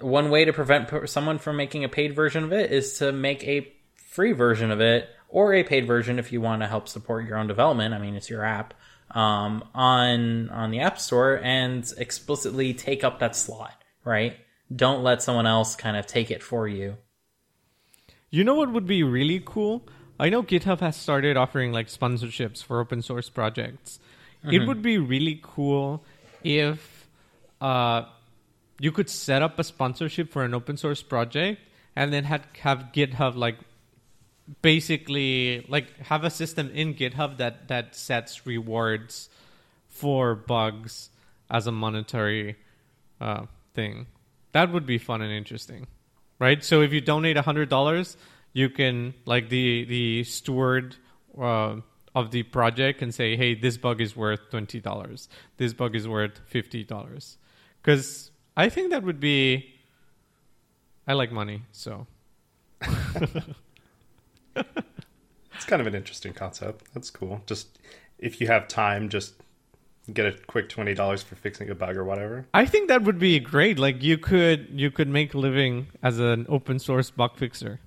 [0.00, 3.42] one way to prevent someone from making a paid version of it is to make
[3.44, 7.26] a free version of it or a paid version if you want to help support
[7.26, 7.94] your own development.
[7.94, 8.74] I mean, it's your app
[9.10, 13.74] um, on on the App Store and explicitly take up that slot.
[14.04, 14.36] Right?
[14.74, 16.96] Don't let someone else kind of take it for you.
[18.30, 19.86] You know what would be really cool?
[20.18, 23.98] I know GitHub has started offering like sponsorships for open source projects.
[24.44, 26.02] It would be really cool
[26.42, 27.08] if
[27.60, 28.04] uh,
[28.80, 31.60] you could set up a sponsorship for an open source project
[31.94, 33.56] and then had have GitHub like
[34.60, 39.28] basically like have a system in GitHub that that sets rewards
[39.88, 41.10] for bugs
[41.50, 42.56] as a monetary
[43.20, 44.06] uh, thing.
[44.52, 45.86] That would be fun and interesting,
[46.38, 46.62] right?
[46.64, 48.16] So if you donate a hundred dollars,
[48.52, 50.96] you can like the the steward
[51.40, 51.76] uh,
[52.14, 55.28] of the project can say, "Hey, this bug is worth twenty dollars.
[55.56, 57.38] This bug is worth fifty dollars."
[57.80, 59.68] Because I think that would be.
[61.06, 62.06] I like money, so
[64.54, 66.92] It's kind of an interesting concept.
[66.92, 67.42] That's cool.
[67.46, 67.78] Just
[68.18, 69.34] if you have time, just
[70.12, 72.46] get a quick twenty dollars for fixing a bug or whatever.
[72.52, 73.78] I think that would be great.
[73.78, 77.80] Like you could you could make a living as an open source bug fixer.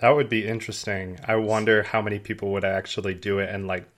[0.00, 1.18] That would be interesting.
[1.26, 3.88] I wonder how many people would actually do it and like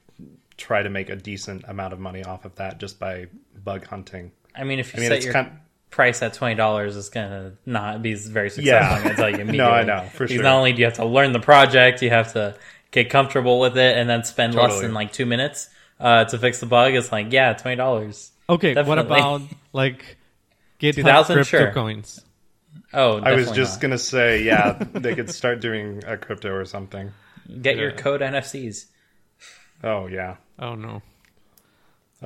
[0.57, 3.27] try to make a decent amount of money off of that just by
[3.63, 4.33] bug hunting.
[4.55, 5.59] I mean, if you I mean, set it's your kind
[5.91, 8.65] price at twenty dollars, is gonna not be very successful.
[8.89, 8.95] Yeah.
[8.97, 9.59] I'm gonna tell you immediately.
[9.65, 10.43] No, I know, for Because sure.
[10.45, 12.55] Not only do you have to learn the project, you have to
[12.91, 14.83] get comfortable with it, and then spend less Totally.
[14.87, 16.95] than like two minutes uh, to fix the bug.
[16.95, 18.31] It's like, yeah, twenty dollars.
[18.49, 20.17] Okay, what about like
[20.81, 20.95] GitHub
[21.27, 21.35] 2000?
[21.37, 21.73] crypto Sure.
[21.73, 22.21] coins?
[22.93, 23.83] Oh, I was just not.
[23.83, 27.13] gonna say, yeah, they could start doing a crypto or something.
[27.63, 28.87] get your code NFTs.
[29.85, 30.37] Oh yeah.
[30.59, 31.03] Oh no.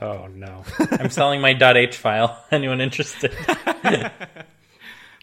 [0.01, 0.65] Oh no.
[0.91, 2.43] I'm selling my .h file.
[2.51, 3.33] Anyone interested?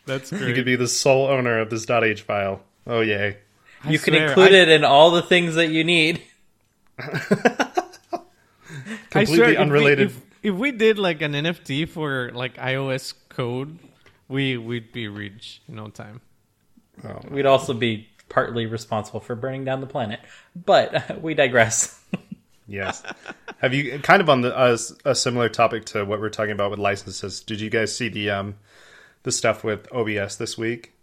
[0.05, 0.47] That's great.
[0.47, 2.61] you could be the sole owner of this .h file.
[2.87, 3.37] Oh yay.
[3.87, 6.21] you can include I- it in all the things that you need.
[6.97, 7.67] I
[9.09, 10.07] Completely swear, if we- unrelated.
[10.07, 13.77] If, if we did like an NFT for like iOS code,
[14.27, 16.21] we we'd be rich in no time.
[17.03, 17.19] Oh.
[17.29, 20.19] We'd also be partly responsible for burning down the planet,
[20.55, 21.99] but we digress.
[22.67, 23.03] Yes.
[23.59, 26.71] Have you kind of on the uh, a similar topic to what we're talking about
[26.71, 27.41] with licenses?
[27.41, 28.55] Did you guys see the um
[29.23, 30.93] the stuff with OBS this week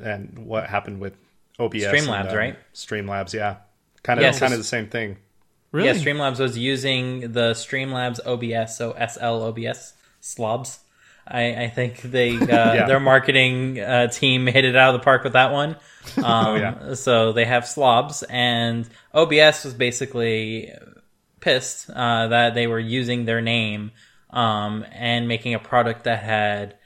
[0.00, 1.16] and what happened with
[1.58, 1.84] OBS?
[1.84, 2.58] Streamlabs, and, um, right?
[2.74, 3.56] Streamlabs, yeah.
[4.02, 5.18] Kind of Yes, kind of the same thing.
[5.72, 5.88] Really?
[5.88, 10.78] Yeah, Streamlabs was using the Streamlabs OBS, so SL OBS slobs,
[11.26, 15.24] I, I think they uh, their marketing uh, team hit it out of the park
[15.24, 15.70] with that one.
[15.70, 15.76] Um,
[16.24, 16.94] Oh, yeah.
[16.94, 20.72] So they have slobs, and OBS was basically
[21.40, 23.92] pissed uh, that they were using their name
[24.30, 26.76] um, and making a product that had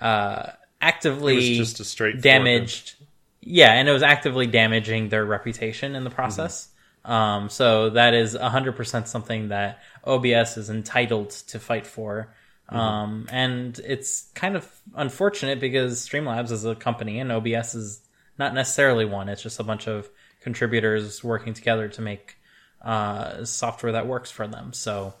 [0.00, 2.96] uh, actively just a straight damaged.
[3.40, 6.68] Yeah, and it was actively damaging their reputation in the process.
[7.04, 12.34] Um, so that is 100% something that OBS is entitled to fight for.
[12.70, 18.00] Um, and it's kind of unfortunate because Streamlabs is a company and OBS is
[18.38, 19.28] not necessarily one.
[19.28, 20.08] It's just a bunch of
[20.40, 22.36] contributors working together to make
[22.84, 24.72] uh, software that works for them.
[24.72, 25.14] So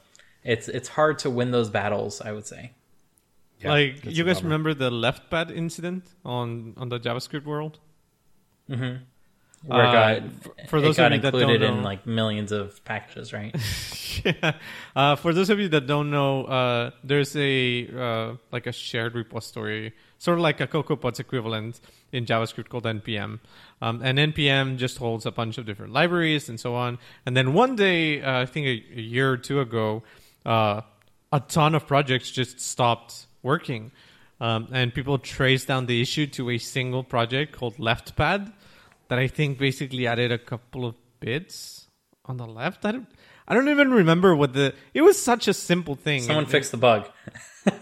[0.44, 2.72] it's it's hard to win those battles, I would say.
[3.60, 4.44] Yeah, like you guys bummer.
[4.44, 7.78] remember the left pad incident on on the JavaScript world?
[9.66, 11.82] Where it Uh, got, f- for it those got of you that don't included in
[11.82, 13.54] like millions of packages, right?
[14.24, 14.52] yeah.
[14.94, 19.14] Uh, for those of you that don't know, uh, there's a uh, like a shared
[19.14, 21.80] repository, sort of like a CocoaPods equivalent
[22.12, 23.40] in JavaScript called npm.
[23.80, 26.98] Um, and npm just holds a bunch of different libraries and so on.
[27.24, 30.02] And then one day, uh, I think a, a year or two ago,
[30.44, 30.82] uh,
[31.32, 33.92] a ton of projects just stopped working.
[34.40, 38.52] Um, and people traced down the issue to a single project called LeftPad
[39.08, 41.88] that I think basically added a couple of bits
[42.24, 42.84] on the left.
[42.84, 43.06] I don't,
[43.46, 44.74] I don't even remember what the.
[44.94, 46.22] It was such a simple thing.
[46.22, 47.08] Someone And- fixed the bug.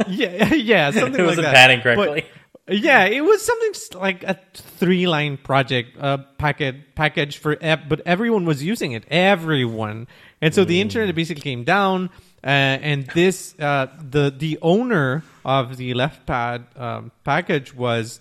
[0.07, 1.55] Yeah, yeah, something It like wasn't that.
[1.55, 2.25] padding But- correctly.
[2.69, 8.45] yeah, it was something like a three-line project, uh, packet package for, ev- but everyone
[8.45, 9.03] was using it.
[9.11, 10.07] Everyone,
[10.41, 12.11] and so the internet basically came down.
[12.45, 12.49] Uh,
[12.91, 18.21] and this, uh, the the owner of the left pad um, package was,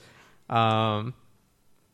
[0.50, 1.14] um,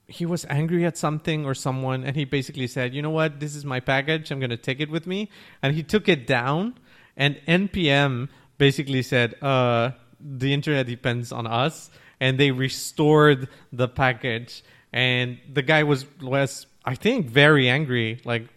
[0.07, 3.39] he was angry at something or someone, and he basically said, "You know what?
[3.39, 4.31] This is my package.
[4.31, 5.29] I'm going to take it with me."
[5.61, 6.75] And he took it down,
[7.15, 11.89] and npm basically said, uh, "The internet depends on us,"
[12.19, 14.63] and they restored the package.
[14.93, 18.21] And the guy was was I think very angry.
[18.23, 18.47] Like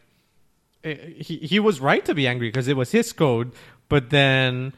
[0.85, 3.53] eh, he he was right to be angry because it was his code,
[3.89, 4.73] but then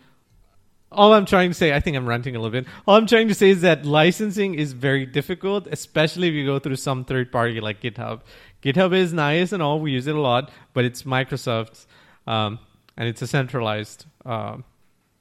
[0.95, 2.67] all I'm trying to say, I think I'm ranting a little bit.
[2.87, 6.59] All I'm trying to say is that licensing is very difficult, especially if you go
[6.59, 8.21] through some third party like GitHub.
[8.63, 11.87] GitHub is nice and all, we use it a lot, but it's Microsoft,
[12.27, 12.59] um,
[12.97, 14.59] and it's a centralized uh,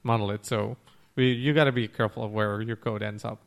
[0.02, 0.44] monolith.
[0.44, 0.76] So
[1.16, 3.40] we, you got to be careful of where your code ends up.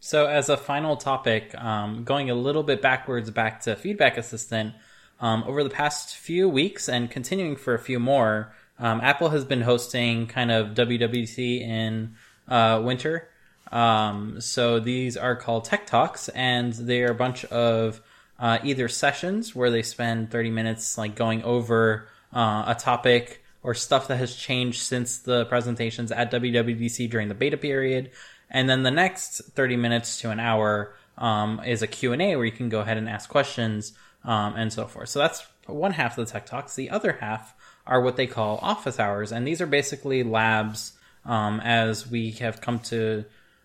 [0.00, 4.72] So, as a final topic, um, going a little bit backwards back to Feedback Assistant,
[5.20, 9.44] um, over the past few weeks and continuing for a few more, um, Apple has
[9.44, 12.14] been hosting kind of WWDC in
[12.46, 13.28] uh, winter.
[13.72, 18.00] Um, so these are called Tech Talks, and they are a bunch of
[18.38, 23.74] uh, either sessions where they spend 30 minutes like going over uh, a topic or
[23.74, 28.10] stuff that has changed since the presentations at WWDC during the beta period.
[28.50, 32.52] And then the next 30 minutes to an hour um, is a Q&A where you
[32.52, 33.92] can go ahead and ask questions
[34.24, 35.08] um, and so forth.
[35.08, 36.74] So that's one half of the Tech Talks.
[36.74, 37.54] The other half
[37.86, 39.32] are what they call office hours.
[39.32, 40.92] And these are basically labs
[41.24, 43.24] um, as we have come to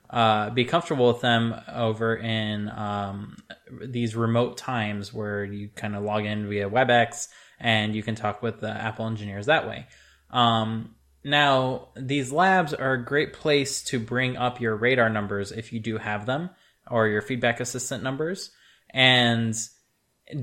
[0.10, 3.38] uh, be comfortable with them over in um,
[3.82, 8.42] these remote times where you kind of log in via WebEx and you can talk
[8.42, 9.88] with the Apple engineers that way.
[10.30, 15.72] Um, now, these labs are a great place to bring up your radar numbers if
[15.72, 16.50] you do have them,
[16.92, 18.52] or your feedback assistant numbers.
[18.89, 19.56] And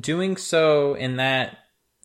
[0.01, 1.59] doing so in that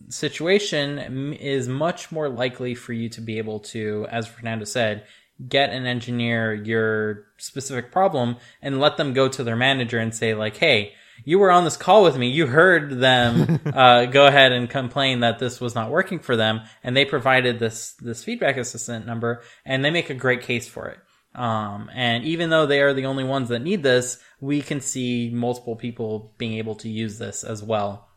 [0.10, 5.06] situation is much more likely for you to be able to, as Fernando said,
[5.48, 10.34] get an engineer your specific problem and let them go to their manager and say
[10.34, 12.30] like, "Hey, you were on this call with me.
[12.30, 16.62] You heard them uh, go ahead and complain that this was not working for them,
[16.84, 20.88] and they provided this this feedback assistant number, and they make a great case for
[20.88, 21.00] it."
[21.36, 25.30] Um, and even though they are the only ones that need this, we can see
[25.34, 28.08] multiple people being able to use this as well.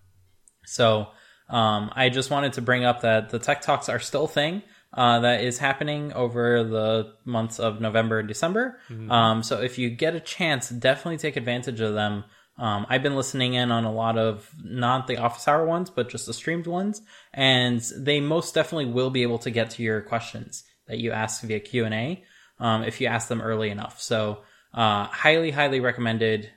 [0.64, 1.08] So
[1.48, 4.62] um, I just wanted to bring up that the tech talks are still a thing
[4.94, 8.78] uh, that is happening over the months of November and December.
[9.10, 12.24] Um, so if you get a chance, definitely take advantage of them.
[12.58, 16.08] Um, I've been listening in on a lot of not the office hour ones, but
[16.08, 20.00] just the streamed ones, and they most definitely will be able to get to your
[20.00, 22.24] questions that you ask via Q and A
[22.60, 24.00] um, if you ask them early enough.
[24.00, 24.40] So
[24.74, 26.50] uh, highly, highly recommended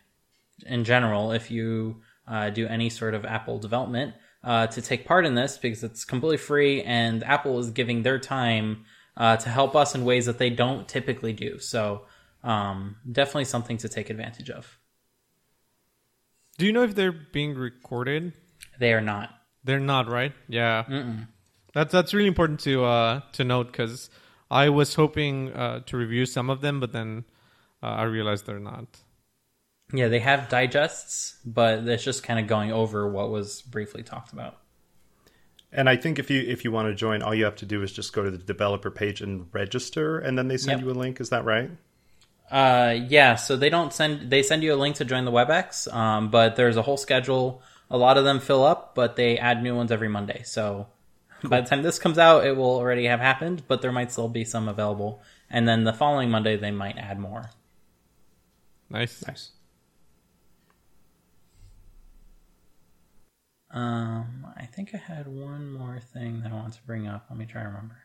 [0.66, 5.26] in general if you uh, do any sort of Apple development uh, to take part
[5.26, 8.86] in this because it's completely free and Apple is giving their time
[9.18, 11.60] uh, to help us in ways that they don't typically do.
[11.60, 12.06] So
[12.44, 14.78] um, definitely something to take advantage of.
[16.58, 18.34] Do you know if they're being recorded?
[18.80, 19.30] They are not.
[19.64, 20.34] They're not, right?
[20.48, 20.84] Yeah.
[21.74, 24.10] That's that's really important to uh, to note because
[24.52, 27.24] I was hoping uh, to review some of them, but then
[27.82, 28.86] uh, I realized they're not.
[29.94, 34.34] Yeah, they have digests, but it's just kind of going over what was briefly talked
[34.34, 34.58] about.
[35.72, 37.82] And I think if you if you want to join, all you have to do
[37.82, 40.86] is just go to the developer page and register, and then they send Yep.
[40.86, 41.22] you a link.
[41.22, 41.72] Is that right?
[42.50, 45.92] Uh, yeah, so they don't send they send you a link to join the WebEx,
[45.94, 47.62] um, but there's a whole schedule.
[47.90, 50.42] A lot of them fill up, but they add new ones every Monday.
[50.44, 50.88] So
[51.44, 54.30] by the time this comes out, it will already have happened, but there might still
[54.30, 55.22] be some available.
[55.50, 57.50] And then the following Monday, they might add more.
[58.90, 59.24] Nice.
[59.28, 59.52] Nice.
[63.74, 67.28] Um, I think I had one more thing that I want to bring up.
[67.30, 67.98] Let me try to remember.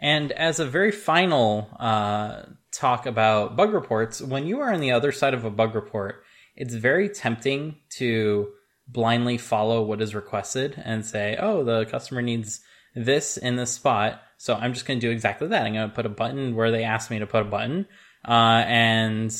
[0.00, 2.42] And as a very final uh,
[2.72, 6.24] talk about bug reports, when you are on the other side of a bug report,
[6.60, 8.50] it's very tempting to
[8.86, 12.60] blindly follow what is requested and say, oh, the customer needs
[12.94, 14.20] this in this spot.
[14.36, 15.64] So I'm just going to do exactly that.
[15.64, 17.86] I'm going to put a button where they asked me to put a button.
[18.28, 19.34] Uh, and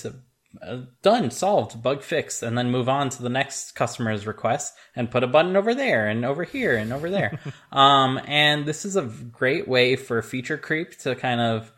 [0.62, 5.10] uh, done, solved, bug fixed, and then move on to the next customer's request and
[5.10, 7.38] put a button over there and over here and over there.
[7.72, 11.70] um, and this is a great way for feature creep to kind of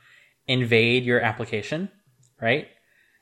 [0.47, 1.91] invade your application,
[2.41, 2.69] right?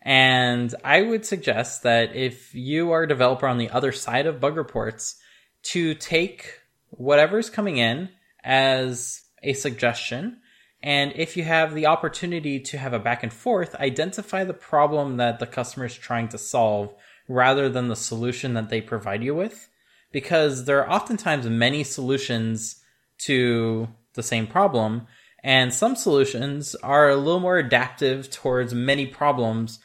[0.03, 4.41] And I would suggest that if you are a developer on the other side of
[4.41, 5.17] bug reports,
[5.63, 8.09] to take whatever's coming in
[8.43, 10.41] as a suggestion
[10.83, 15.19] and if you have the opportunity to have a back and forth, identify the problem
[15.19, 16.95] that the customer is trying to solve
[17.29, 19.69] rather than the solution that they provide you with.
[20.11, 22.83] Because there are oftentimes many solutions
[23.19, 25.07] to the same problem,
[25.45, 29.79] and some solutions are a little more adaptive towards many problems,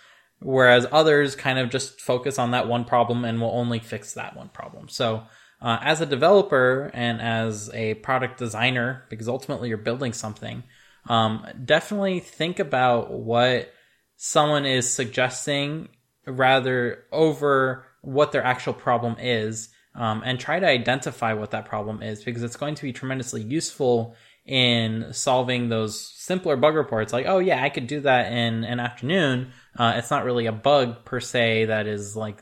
[0.45, 4.37] whereas others kind of just focus on that one problem and will only fix that
[4.37, 4.87] one problem.
[4.87, 5.23] So,
[5.59, 10.63] uh, as a developer and as a product designer, because ultimately you're building something,
[11.09, 13.73] um, definitely think about what
[14.17, 15.89] someone is suggesting
[16.27, 22.03] rather over what their actual problem is um, and try to identify what that problem
[22.03, 24.15] is because it's going to be tremendously useful
[24.45, 28.79] in solving those simpler bug reports like oh yeah i could do that in an
[28.79, 32.39] afternoon uh, it's not really a bug per se that is like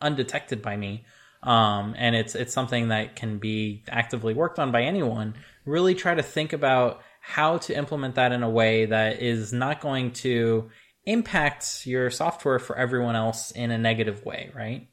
[0.00, 1.04] undetected by me
[1.42, 5.34] um, and it's it's something that can be actively worked on by anyone
[5.64, 9.80] really try to think about how to implement that in a way that is not
[9.80, 10.70] going to
[11.04, 14.88] impact your software for everyone else in a negative way, right?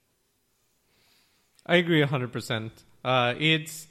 [1.66, 2.72] I agree hundred percent.
[3.06, 3.88] Uh, it's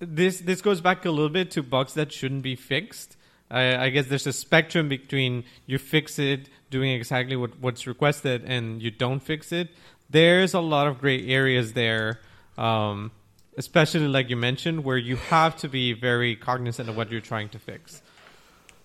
[0.00, 0.40] this.
[0.40, 3.16] This goes back a little bit to bugs that shouldn't be fixed.
[3.50, 8.44] I, I guess there's a spectrum between you fix it, doing exactly what, what's requested,
[8.44, 9.68] and you don't fix it.
[10.08, 12.20] There's a lot of gray areas there,
[12.58, 13.10] um,
[13.56, 17.48] especially like you mentioned, where you have to be very cognizant of what you're trying
[17.50, 18.02] to fix.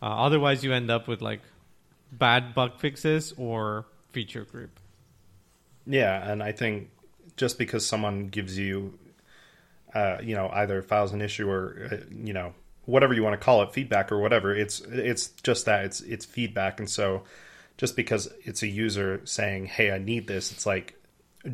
[0.01, 1.41] Uh, otherwise, you end up with like
[2.11, 4.79] bad bug fixes or feature creep.
[5.87, 6.89] Yeah, and I think
[7.37, 8.97] just because someone gives you,
[9.95, 12.53] uh, you know, either files an issue or uh, you know
[12.85, 16.25] whatever you want to call it, feedback or whatever, it's it's just that it's it's
[16.25, 17.23] feedback, and so
[17.77, 20.99] just because it's a user saying, "Hey, I need this," it's like,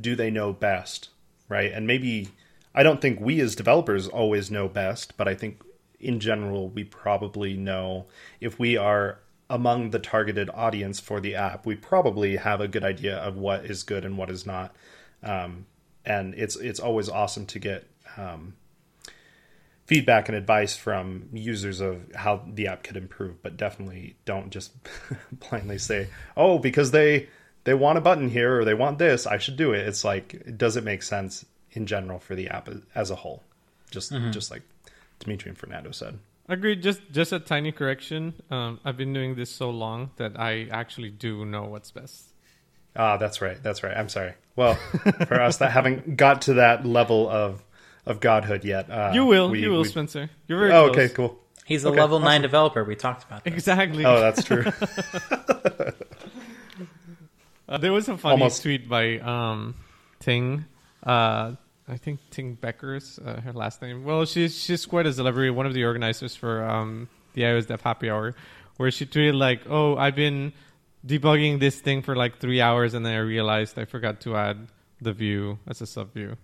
[0.01, 1.09] do they know best,
[1.47, 1.71] right?
[1.71, 2.29] And maybe
[2.73, 5.61] I don't think we as developers always know best, but I think
[5.99, 8.07] in general we probably know
[8.39, 9.19] if we are
[9.51, 13.65] among the targeted audience for the app, we probably have a good idea of what
[13.65, 14.73] is good and what is not.
[15.21, 15.67] Um,
[16.03, 18.53] and it's it's always awesome to get um,
[19.85, 23.41] feedback and advice from users of how the app could improve.
[23.41, 24.71] But definitely don't just
[25.49, 26.07] blindly say,
[26.37, 27.27] "Oh, because they
[27.63, 30.57] they want a button here or they want this, I should do it." It's like,
[30.57, 33.43] does it make sense in general for the app as a whole?
[33.89, 34.63] Just just like
[35.19, 36.19] Dimitri and Fernando said.
[36.47, 36.81] Agreed.
[36.83, 38.33] Just just a tiny correction.
[38.49, 42.33] Um, I've been doing this so long that I actually do know what's best.
[42.95, 43.61] Ah, that's right.
[43.63, 43.95] That's right.
[43.95, 44.33] I'm sorry.
[44.55, 44.75] Well,
[45.27, 47.63] for us that haven't got to that level of
[48.05, 49.49] of godhood yet, uh, You will.
[49.49, 50.29] we- you will, we- Spencer.
[50.47, 50.97] You're very Oh, close.
[51.05, 51.37] okay, cool.
[51.65, 52.83] He's a Okay, level 9 developer.
[52.83, 53.53] We talked about that.
[53.53, 54.03] Exactly.
[54.05, 54.65] Oh, that's true.
[57.69, 58.63] Uh, there was a funny Almost.
[58.63, 59.75] tweet by um,
[60.19, 60.65] Ting.
[61.03, 61.53] Uh,
[61.87, 64.03] I think Ting Becker's uh, her last name.
[64.03, 67.79] Well, she's she's quite a celebrity, one of the organizers for um, the iOS Dev
[67.79, 68.35] Happy Hour,
[68.75, 70.51] where she tweeted like, "Oh, I've been
[71.07, 74.67] debugging this thing for like three hours, and then I realized I forgot to add
[74.99, 76.35] the view as a sub view,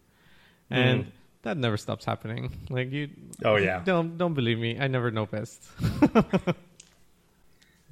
[0.69, 1.07] and Mhm.
[1.47, 2.51] That never stops happening.
[2.69, 3.09] Like you,
[3.43, 3.79] Oh, yeah.
[3.83, 4.77] don't don't believe me.
[4.79, 5.65] I never know best.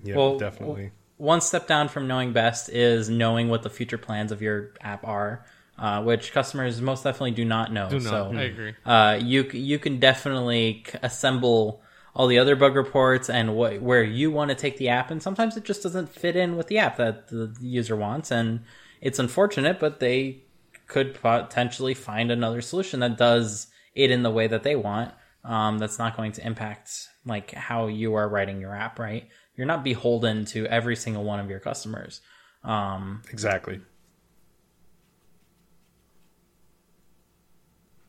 [0.04, 0.92] yeah, Well, definitely.
[1.18, 5.06] One step down from knowing best is knowing what the future plans of your app
[5.08, 5.46] are.
[5.78, 7.90] uh, which customers most definitely do not know.
[7.90, 8.10] Do not.
[8.12, 8.74] So, I agree.
[8.86, 11.82] uh, you you can definitely c- assemble
[12.16, 15.22] all the other bug reports and what where you want to take the app, and
[15.22, 18.62] sometimes it just doesn't fit in with the app that the user wants, and
[19.02, 20.45] it's unfortunate, but they
[20.88, 25.14] could potentially find another solution that does it in the way that they want.
[25.44, 29.28] Um, that's not going to impact like how you are writing your app, right?
[29.56, 32.22] You're not beholden to every single one of your customers.
[32.64, 33.80] Um, Exactly.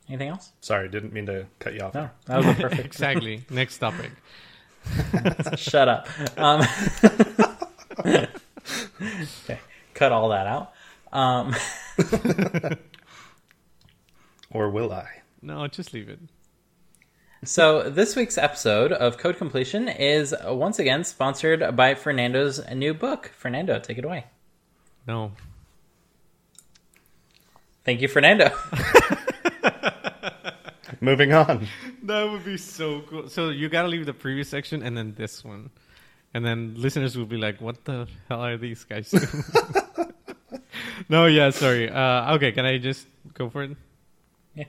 [0.08, 0.52] anything else?
[0.60, 1.94] Sorry, didn't mean to cut you off.
[1.94, 2.84] No, that was perfect.
[2.86, 3.44] Exactly.
[3.50, 4.12] Next topic.
[5.56, 6.08] Shut up.
[6.38, 6.62] Um,
[9.44, 9.58] okay,
[9.94, 10.72] cut all that out.
[11.12, 11.54] Um,
[14.50, 15.06] Or will I?
[15.42, 16.18] No, just leave it.
[17.44, 23.32] so this week's episode of Code Completion is once again sponsored by Fernando's new book.
[23.36, 24.24] Fernando, take it away.
[25.06, 25.32] No.
[27.84, 28.50] Thank you, Fernando.
[31.00, 31.66] Moving on.
[32.04, 33.28] That would be so cool.
[33.28, 35.70] So you gotta leave the previous section and then this one.
[36.34, 39.26] And then listeners will be like, what the hell are these guys doing?
[41.08, 41.90] no, yeah, sorry.
[41.90, 43.76] Uh, okay, can I just go for it?
[44.54, 44.64] Yeah.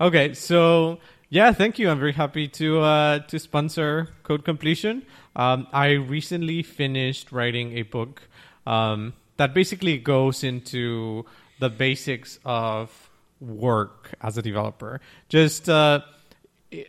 [0.00, 0.98] Okay, so
[1.28, 1.88] yeah, thank you.
[1.90, 5.04] I'm very happy to uh, to sponsor Code Completion.
[5.34, 8.22] Um, I recently finished writing a book
[8.66, 11.24] um, that basically goes into
[11.58, 13.10] the basics of
[13.40, 15.00] work as a developer.
[15.28, 16.00] Just uh,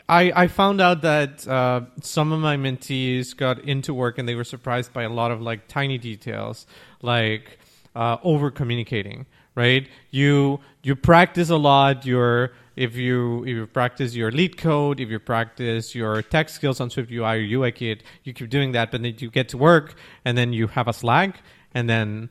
[0.07, 4.35] I, I found out that uh, some of my mentees got into work and they
[4.35, 6.65] were surprised by a lot of like tiny details,
[7.01, 7.59] like
[7.95, 9.25] uh, over communicating.
[9.55, 9.87] Right?
[10.09, 12.05] You you practice a lot.
[12.05, 16.89] Your if you if you practice your LeetCode, if you practice your tech skills on
[16.89, 18.91] Swift UI or UI Kit, you keep doing that.
[18.91, 21.41] But then you get to work and then you have a Slack,
[21.73, 22.29] and then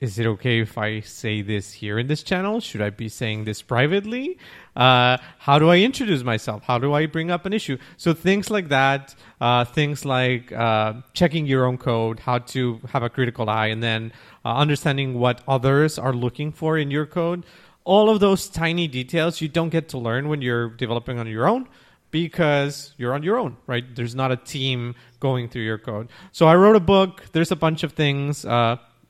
[0.00, 2.60] is it okay if I say this here in this channel?
[2.60, 4.38] Should I be saying this privately?
[4.76, 6.62] Uh, how do I introduce myself?
[6.64, 7.78] How do I bring up an issue?
[7.96, 13.02] So things like that, uh, things like uh, checking your own code, how to have
[13.02, 14.12] a critical eye, and then
[14.44, 17.46] uh, understanding what others are looking for in your code.
[17.84, 21.46] All of those tiny details you don't get to learn when you're developing on your
[21.46, 21.68] own
[22.10, 23.84] because you're on your own, right?
[23.94, 26.08] There's not a team going through your code.
[26.32, 27.24] So I wrote a book.
[27.32, 28.44] There's a bunch of things.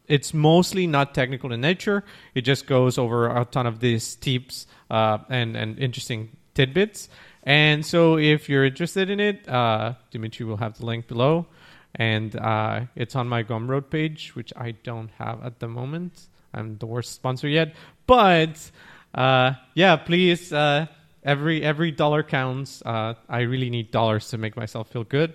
[0.07, 2.05] It's mostly not technical in nature.
[2.35, 7.09] It just goes over a ton of these tips uh, and and interesting tidbits.
[7.43, 11.47] And so, if you're interested in it, uh, Dimitri will have the link below,
[11.95, 16.29] and uh, it's on my Gumroad page, which I don't have at the moment.
[16.53, 17.75] I'm the worst sponsor yet,
[18.07, 18.71] but
[19.15, 20.53] uh, yeah, please.
[20.53, 20.87] Uh,
[21.25, 22.83] every every dollar counts.
[22.83, 25.35] Uh, I really need dollars to make myself feel good.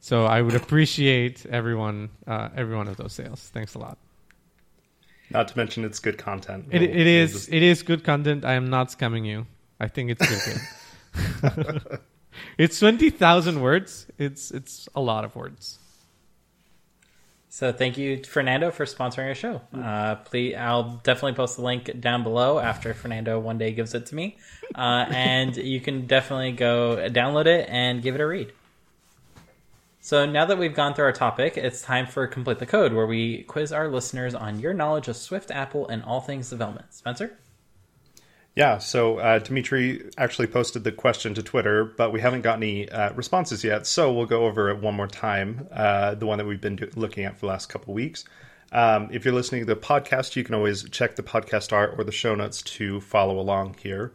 [0.00, 3.40] So I would appreciate everyone, uh, every one of those sales.
[3.52, 3.98] Thanks a lot.
[5.30, 6.66] Not to mention it's good content.
[6.70, 8.44] It, We'll- it we'll is just- it is good content.
[8.44, 9.46] I am not scamming you.
[9.80, 10.60] I think it's good.
[11.56, 11.98] good.
[12.58, 14.06] it's twenty thousand words.
[14.18, 15.78] It's it's a lot of words.
[17.48, 19.62] So thank you, Fernando, for sponsoring our show.
[19.74, 24.04] Uh, please, I'll definitely post the link down below after Fernando one day gives it
[24.06, 24.36] to me,
[24.74, 28.52] uh, and you can definitely go download it and give it a read.
[30.06, 33.08] So now that we've gone through our topic, it's time for Complete the Code, where
[33.08, 36.94] we quiz our listeners on your knowledge of Swift, Apple, and all things development.
[36.94, 37.36] Spencer?
[38.54, 42.88] Yeah, so uh, Dimitri actually posted the question to Twitter, but we haven't got any
[42.88, 43.84] uh, responses yet.
[43.84, 46.88] So we'll go over it one more time, uh, the one that we've been do-
[46.94, 48.24] looking at for the last couple weeks.
[48.70, 52.04] Um, if you're listening to the podcast, you can always check the podcast art or
[52.04, 54.12] the show notes to follow along here.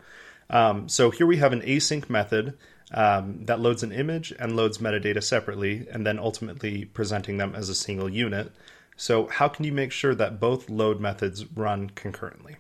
[0.50, 2.58] Um, so here we have an async method
[2.94, 7.70] um, that loads an image and loads metadata separately, and then ultimately presenting them as
[7.70, 8.52] a single unit.
[8.98, 12.58] So how can you make sure that both load methods run concurrently?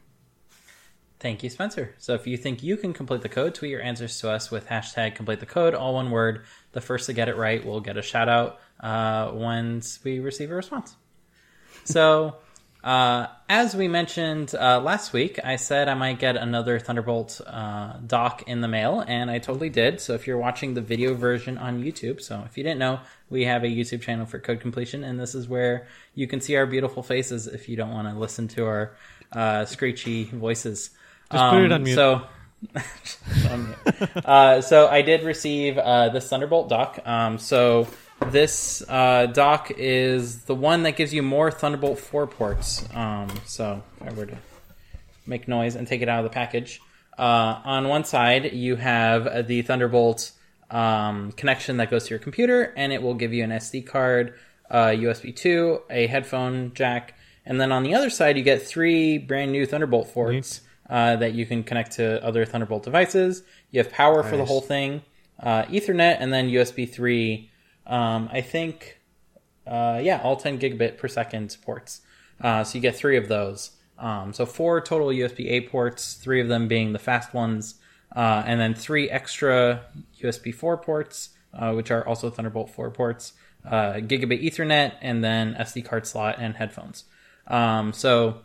[1.19, 1.93] Thank you, Spencer.
[1.99, 4.65] So if you think you can complete the code, tweet your answers to us with
[4.65, 6.45] hashtag complete the code, all one word.
[6.71, 10.49] The first to get it right will get a shout out uh, once we receive
[10.49, 10.95] a response.
[11.83, 12.37] So,
[12.83, 17.93] uh, as we mentioned uh, last week, I said I might get another Thunderbolt uh,
[18.07, 20.01] dock in the mail, and I totally did.
[20.01, 23.45] So if you're watching the video version on YouTube, so if you didn't know, we
[23.45, 26.65] have a YouTube channel for code completion, and this is where you can see our
[26.65, 28.93] beautiful faces if you don't want to listen to our
[29.31, 30.89] uh, screechy voices.
[31.31, 31.95] Just put it on mute.
[31.95, 32.23] So,
[33.51, 34.25] on mute.
[34.25, 36.99] uh, so I did receive uh, this Thunderbolt dock.
[37.05, 37.87] Um, so
[38.27, 42.87] this uh, dock is the one that gives you more Thunderbolt 4 ports.
[42.93, 44.37] Um, so if I were to
[45.25, 46.81] make noise and take it out of the package,
[47.17, 50.31] uh, on one side you have the Thunderbolt
[50.69, 54.33] um, connection that goes to your computer, and it will give you an SD card,
[54.69, 57.15] uh, USB 2, a headphone jack,
[57.45, 61.33] And then on the other side, you get three brand new Thunderbolt ports uh, that
[61.33, 63.43] you can connect to other Thunderbolt devices.
[63.71, 65.01] You have power for the whole thing,
[65.39, 67.50] uh, Ethernet, and then USB 3.
[67.87, 68.99] Um, I think,
[69.67, 72.01] uh, yeah, all 10 gigabit per second ports.
[72.39, 73.71] Uh, so you get three of those.
[73.97, 77.75] Um, so four total USB A ports, three of them being the fast ones,
[78.15, 79.83] uh, and then three extra
[80.21, 83.33] USB 4 ports, uh, which are also Thunderbolt 4 ports,
[83.65, 87.05] uh, gigabit Ethernet, and then SD card slot and headphones.
[87.47, 88.41] Um, so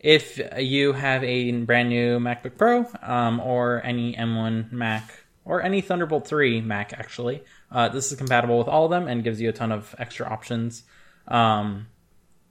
[0.00, 5.80] if you have a brand new MacBook Pro um, or any M1 Mac or any
[5.80, 9.48] Thunderbolt 3 Mac, actually, uh, this is compatible with all of them and gives you
[9.48, 10.84] a ton of extra options.
[11.28, 11.88] Um,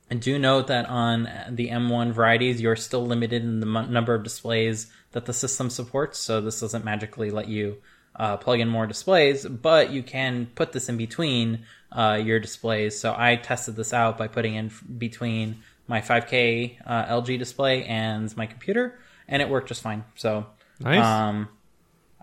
[0.09, 4.13] and do note that on the M1 varieties, you're still limited in the m- number
[4.13, 6.19] of displays that the system supports.
[6.19, 7.77] So this doesn't magically let you
[8.15, 12.99] uh, plug in more displays, but you can put this in between uh, your displays.
[12.99, 17.83] So I tested this out by putting in f- between my 5K uh, LG display
[17.85, 20.03] and my computer, and it worked just fine.
[20.15, 20.45] So
[20.79, 21.03] Nice.
[21.03, 21.47] um,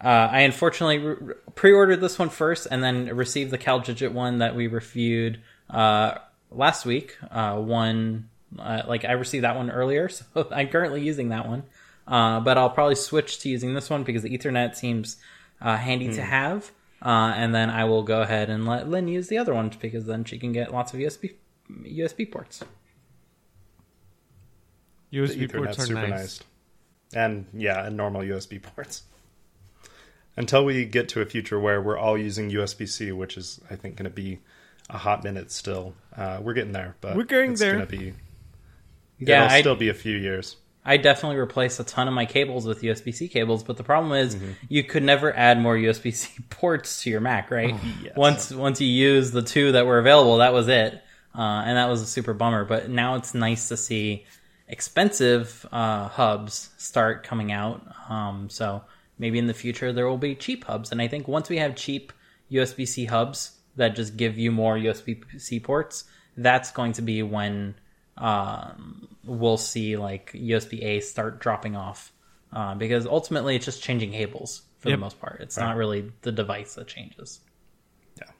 [0.02, 4.54] uh, I unfortunately re- pre-ordered this one first, and then received the CalDigit one that
[4.54, 6.14] we reviewed uh,
[6.50, 7.16] last week.
[7.30, 8.28] Uh, one
[8.58, 11.64] uh, like I received that one earlier, so I'm currently using that one.
[12.06, 15.16] Uh, but I'll probably switch to using this one because the Ethernet seems
[15.60, 16.70] uh, handy to have.
[17.02, 20.06] Uh, and then I will go ahead and let Lynn use the other one because
[20.06, 21.34] then she can get lots of USB
[21.82, 22.62] USB ports.
[25.12, 26.10] USB ports Ethernet's are super nice.
[26.10, 26.40] nice.
[27.14, 29.02] And yeah, and normal USB ports.
[30.40, 33.76] Until we get to a future where we're all using USB C, which is I
[33.76, 34.38] think going to be
[34.88, 35.92] a hot minute still.
[36.16, 37.74] Uh, we're getting there, but We're getting it's there.
[37.74, 38.14] Gonna be,
[39.18, 40.56] Yeah, it'll I, still be a few years.
[40.84, 44.12] I definitely replaced a ton of my cables with USB C cables, but the problem
[44.14, 44.52] is Mm-hmm.
[44.68, 47.74] you could never add more USB C ports to your Mac, right?
[47.74, 48.16] Oh, yes.
[48.16, 50.94] Once once you use the two that were available, that was it,
[51.38, 52.64] uh, and that was a super bummer.
[52.64, 54.24] But now it's nice to see
[54.68, 57.82] expensive uh, hubs start coming out.
[58.08, 58.82] Um, so
[59.20, 61.76] maybe in the future there will be cheap hubs, and I think once we have
[61.76, 62.12] cheap
[62.50, 66.04] USB C hubs that just give you more USB C ports,
[66.36, 67.76] that's going to be when
[68.16, 72.12] um, we'll see like USB A start dropping off
[72.52, 74.96] uh, because ultimately it's just changing cables for Yep.
[74.98, 75.40] the most part.
[75.40, 77.40] It's not really the device that changes.
[78.16, 78.30] Yeah.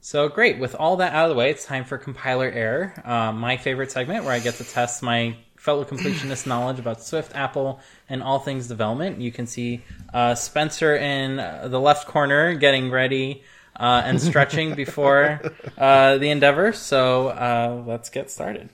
[0.00, 0.58] So great.
[0.58, 3.90] With all that out of the way, it's time for compiler error, uh, my favorite
[3.90, 8.38] segment where I get to test my fellow completionist knowledge about Swift, Apple, and all
[8.38, 9.18] things development.
[9.18, 13.42] You can see uh, Spencer in uh, the left corner getting ready
[13.74, 15.40] uh, and stretching before
[15.78, 16.74] uh, the endeavor.
[16.74, 18.68] So uh, let's get started.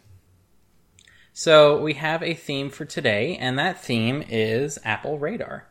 [1.33, 5.69] So we have a theme for today, and that theme is Apple Radar.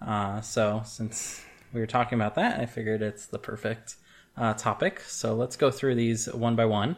[0.00, 3.96] Uh, so since we were talking about that, I figured it's the perfect
[4.36, 5.00] uh, topic.
[5.00, 6.96] So let's go through these one by one.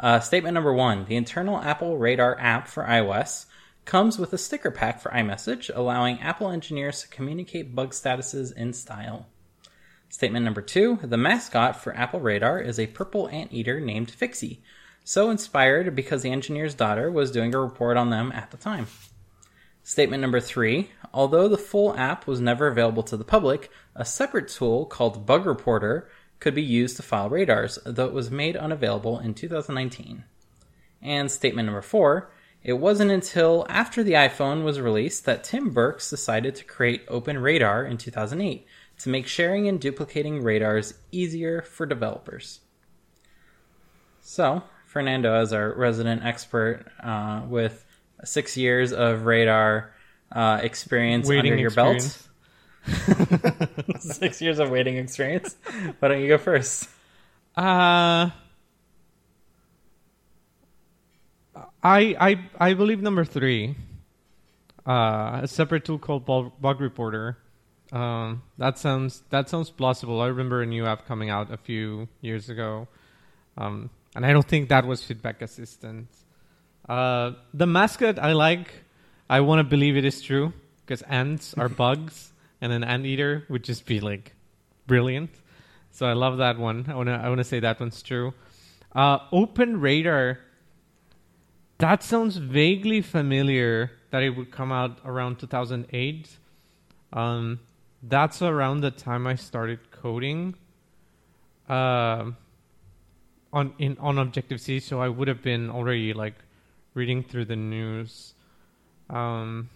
[0.00, 3.44] Uh, statement number one: The internal Apple Radar app for iOS
[3.84, 8.72] comes with a sticker pack for iMessage, allowing Apple engineers to communicate bug statuses in
[8.72, 9.26] style.
[10.08, 14.62] Statement number two The mascot for Apple Radar is a purple anteater named Fixie,
[15.04, 18.86] so inspired because the engineer's daughter was doing a report on them at the time.
[19.82, 24.48] Statement number three Although the full app was never available to the public, a separate
[24.48, 26.08] tool called Bug Reporter
[26.40, 30.24] could be used to file radars, though it was made unavailable in 2019.
[31.02, 32.30] And statement number four
[32.62, 37.38] it wasn't until after the iPhone was released that Tim Burks decided to create Open
[37.38, 38.66] Radar in 2008
[38.98, 42.60] to make sharing and duplicating radars easier for developers.
[44.20, 47.86] So, Fernando, as our resident expert uh, with
[48.24, 49.94] six years of radar
[50.30, 52.18] uh, experience Waiting under your experience.
[52.18, 52.29] belt,
[54.00, 55.56] six years of waiting experience,
[55.98, 56.88] why don't you go first?
[57.56, 58.30] Uh,
[61.82, 63.76] I I I believe number three.
[64.86, 67.36] Uh, a separate tool called Bug, Bug Reporter.
[67.92, 70.20] Um, that sounds that sounds plausible.
[70.20, 72.88] I remember a new app coming out a few years ago,
[73.58, 76.08] um, and I don't think that was Feedback Assistant.
[76.88, 78.72] Uh, the mascot I like.
[79.28, 80.52] I want to believe it is true
[80.84, 84.34] because ants are bugs, and an anteater would just be like
[84.86, 85.30] brilliant.
[85.92, 86.86] So I love that one.
[86.88, 88.34] I wanna I wanna say that one's true.
[88.94, 90.40] Uh, Open Radar.
[91.78, 93.92] That sounds vaguely familiar.
[94.10, 96.28] That it would come out around 2008.
[97.12, 97.60] Um,
[98.02, 100.54] that's around the time I started coding.
[101.68, 102.36] Um,
[103.52, 106.34] on in on Objective C, so I would have been already like
[106.94, 108.34] reading through the news.
[109.08, 109.70] Um,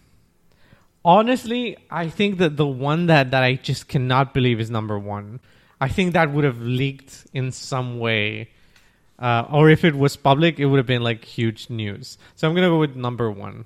[1.05, 5.39] honestly, I think that the one that, that I just cannot believe is number one.
[5.79, 8.49] I think that would have leaked in some way.
[9.17, 12.17] Uh, or if it was public, it would have been like huge news.
[12.35, 13.63] So I'm gonna go with number one.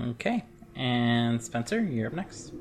[0.00, 0.44] Okay.
[0.76, 2.52] And Spencer, you're up next.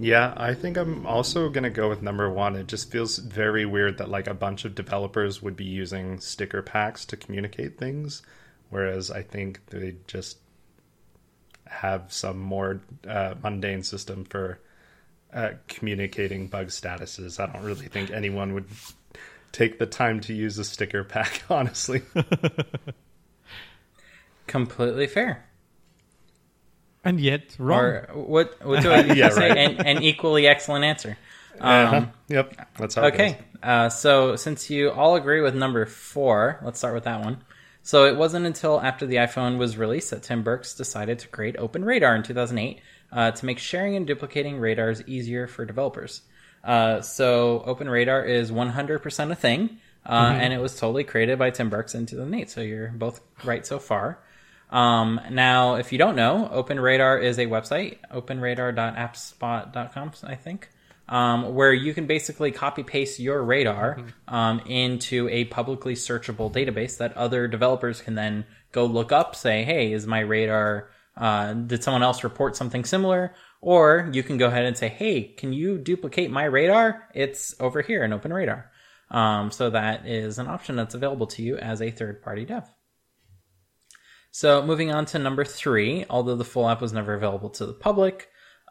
[0.00, 2.54] Yeah, I think I'm also going to go with number one.
[2.54, 6.62] It just feels very weird that like a bunch of developers would be using sticker
[6.62, 8.22] packs to communicate things,
[8.70, 10.38] whereas I think they just
[11.68, 14.60] have some more uh, mundane system for
[15.32, 17.40] uh, communicating bug statuses.
[17.40, 18.66] I don't really think anyone would
[19.52, 22.02] take the time to use a sticker pack, honestly.
[24.46, 25.44] Completely fair.
[27.04, 27.80] And yet, wrong.
[27.80, 28.64] Or what?
[28.64, 29.30] What do I Yeah, say?
[29.30, 29.56] right.
[29.56, 31.16] An, an equally excellent answer.
[31.60, 31.96] Uh-huh.
[31.96, 33.06] Um, Yep, that's how.
[33.06, 37.20] it Okay, uh, so since you all agree with number four, let's start with that
[37.20, 37.42] one.
[37.88, 41.56] So it wasn't until after the iPhone was released that Tim Burks decided to create
[41.58, 46.20] Open Radar in 2008 uh, to make sharing and duplicating radars easier for developers.
[46.62, 51.48] Uh, so Open Radar is 100% a thing, uh, and it was totally created by
[51.48, 52.50] Tim Burks in 2008.
[52.50, 54.18] So you're both right so far.
[54.68, 60.68] Um, now, if you don't know, Open Radar is a website, openradar.appspot.com, I think,
[61.08, 66.98] um, where you can basically copy paste your radar um, into a publicly searchable database
[66.98, 71.82] that other developers can then go look up, say, hey, is my radar, uh, did
[71.82, 73.34] someone else report something similar?
[73.60, 77.08] Or you can go ahead and say, hey, can you duplicate my radar?
[77.14, 78.70] It's over here in Open Radar.
[79.10, 82.70] Um, so that is an option that's available to you as a third party dev.
[84.30, 87.72] So moving on to number three, although the full app was never available to the
[87.72, 88.28] public,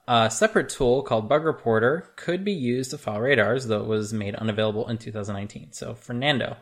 [0.07, 4.13] a separate tool called Bug Reporter could be used to file radars, though it was
[4.13, 5.73] made unavailable in 2019.
[5.73, 6.57] So Fernando,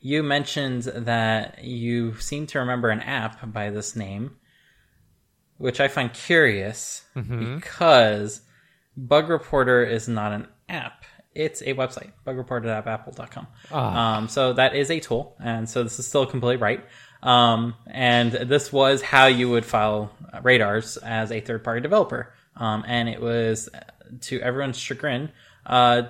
[0.00, 4.36] you mentioned that you seem to remember an app by this name,
[5.58, 7.04] which I find curious
[7.60, 8.40] because
[8.96, 11.04] Bug Reporter is not an app.
[11.34, 13.46] It's a website, bugreporter.apple.com.
[13.96, 16.84] Um, so that is a tool, and so this is still completely right.
[17.22, 20.10] Um, and this was how you would file
[20.42, 22.34] radars as a third party developer.
[22.56, 23.80] Um, and it was, uh,
[24.22, 25.30] to everyone's chagrin,
[25.66, 26.02] uh,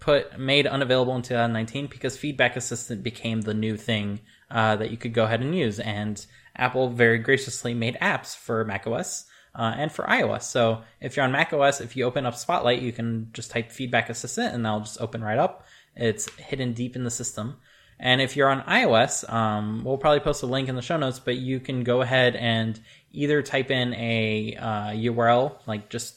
[0.00, 4.96] put made unavailable in 2019 because Feedback Assistant became the new thing uh, that you
[4.96, 6.24] could go ahead and use, and
[6.56, 10.42] Apple very graciously made apps for macOS uh, and for iOS.
[10.42, 14.10] So if you're on macOS, if you open up Spotlight, you can just type Feedback
[14.10, 15.66] Assistant, and that'll just open right up.
[15.94, 17.56] It's hidden deep in the system.
[18.02, 21.20] And if you're on iOS, um, we'll probably post a link in the show notes,
[21.20, 22.78] but you can go ahead and
[23.12, 26.16] either type in a uh, URL, like just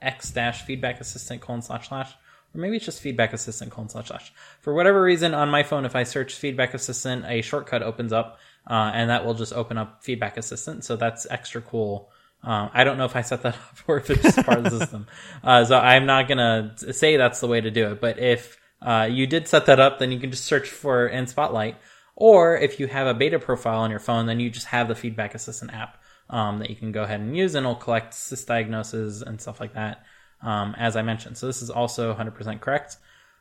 [0.00, 2.10] x dash feedback assistant colon slash slash,
[2.54, 4.32] or maybe it's just feedback assistant colon slash slash.
[4.62, 8.38] For whatever reason, on my phone, if I search feedback assistant, a shortcut opens up,
[8.66, 10.86] uh, and that will just open up feedback assistant.
[10.86, 12.08] So that's extra cool.
[12.42, 14.64] Um, I don't know if I set that up or if it's just part of
[14.64, 15.06] the system.
[15.44, 18.00] Uh, so I'm not gonna say that's the way to do it.
[18.00, 21.26] But if uh, you did set that up, then you can just search for in
[21.26, 21.76] Spotlight.
[22.14, 24.94] Or if you have a beta profile on your phone, then you just have the
[24.94, 29.22] Feedback Assistant app um, that you can go ahead and use, and it'll collect sysdiagnoses
[29.22, 30.04] and stuff like that,
[30.40, 31.36] um, as I mentioned.
[31.36, 32.96] So this is also 100% correct,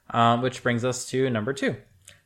[0.09, 1.75] um, which brings us to number two.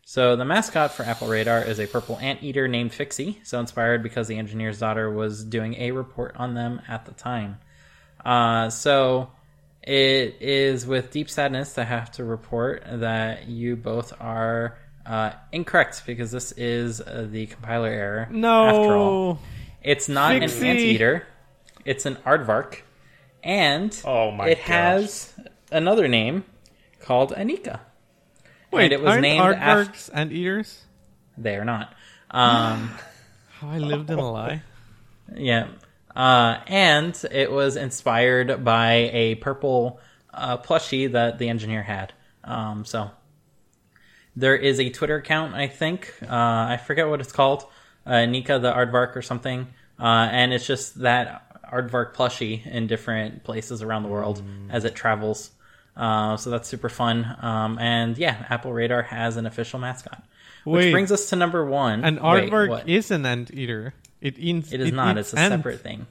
[0.03, 4.27] So the mascot for Apple Radar is a purple anteater named Fixie, so inspired because
[4.27, 7.59] the engineer's daughter was doing a report on them at the time.
[8.25, 9.29] Uh, so
[9.83, 16.03] it is with deep sadness I have to report that you both are uh, incorrect
[16.05, 18.27] because this is uh, the compiler error.
[18.31, 18.65] no.
[18.67, 19.39] After all,
[19.81, 20.59] it's not Fixie.
[20.61, 21.27] an anteater;
[21.85, 22.79] it's an aardvark,
[23.43, 24.67] and Oh my it gosh.
[24.67, 25.33] has
[25.71, 26.43] another name
[27.01, 27.79] called Anika.
[28.71, 29.91] Wait, and it was aren't named after.
[29.91, 30.83] aardvarks and eaters?
[31.37, 31.93] They are not.
[32.29, 32.91] Um,
[33.59, 34.61] How I lived in a lie.
[35.35, 35.69] Yeah.
[36.15, 39.99] Uh, and it was inspired by a purple
[40.33, 42.13] uh, plushie that the engineer had.
[42.43, 43.11] Um, so
[44.35, 46.13] there is a Twitter account, I think.
[46.23, 47.65] Uh, I forget what it's called.
[48.05, 49.67] Uh, Nika the Aardvark or something.
[49.99, 54.95] Uh, and it's just that Aardvark plushie in different places around the world as it
[54.95, 55.51] travels.
[55.95, 57.35] Uh, so that's super fun.
[57.41, 60.23] Um, and yeah, Apple Radar has an official mascot.
[60.63, 60.91] Which Wait.
[60.91, 62.03] brings us to number one.
[62.03, 62.89] An Wait, aardvark what?
[62.89, 63.93] is an anteater.
[64.21, 64.71] It eats.
[64.71, 65.17] It is not.
[65.17, 65.53] It's a ant.
[65.53, 66.07] separate thing.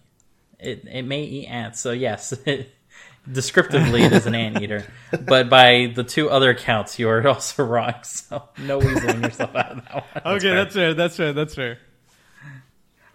[0.59, 1.81] It it may eat ants.
[1.81, 2.35] So yes,
[3.33, 4.85] descriptively it is an ant eater.
[5.27, 7.95] But by the two other counts, you are also wrong.
[8.03, 9.95] So no weaseling yourself out of that
[10.25, 10.35] one.
[10.37, 10.95] Okay, that's fair.
[10.95, 11.33] That's fair.
[11.33, 11.79] That's fair.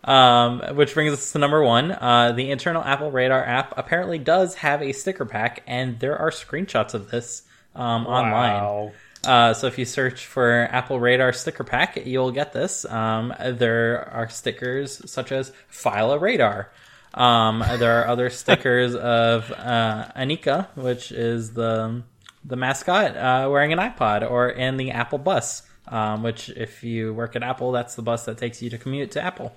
[0.04, 1.92] Um, which brings us to number one.
[1.92, 6.30] Uh, the internal Apple Radar app apparently does have a sticker pack, and there are
[6.30, 8.92] screenshots of this um, online.
[9.26, 12.86] Uh, so if you search for Apple Radar sticker pack, you'll get this.
[12.86, 16.72] Um, there are stickers such as file a radar.
[17.14, 22.04] Um, there are other stickers of uh, Anika, which is the
[22.46, 27.14] the mascot uh, wearing an iPod or in the Apple bus, um, which if you
[27.14, 29.54] work at Apple, that's the bus that takes you to commute to Apple.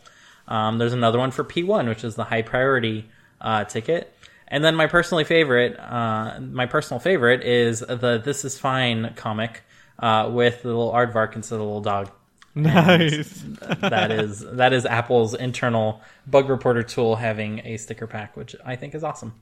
[0.46, 3.06] Um, there's another one for P1, which is the high priority
[3.40, 4.15] uh, ticket.
[4.48, 9.62] And then my personally favorite, uh, my personal favorite is the "This Is Fine" comic
[9.98, 12.10] uh, with the little aardvark instead of the little dog.
[12.54, 13.44] Nice.
[13.80, 18.76] that is that is Apple's internal bug reporter tool having a sticker pack, which I
[18.76, 19.34] think is awesome.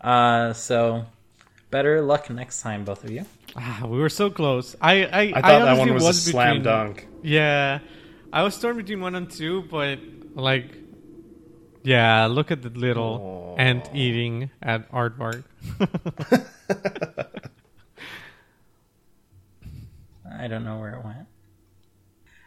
[0.00, 1.06] Uh, so
[1.70, 3.24] better luck next time, both of you.
[3.56, 4.76] Ah, we were so close.
[4.80, 7.08] I I, I thought that one was, a was slam between- dunk.
[7.22, 7.80] Yeah,
[8.32, 9.98] I was torn between one and two, but
[10.34, 10.70] like,
[11.82, 13.60] yeah, look at the little Aw.
[13.60, 15.44] ant eating at Aardvark.
[20.38, 21.26] I don't know where it went.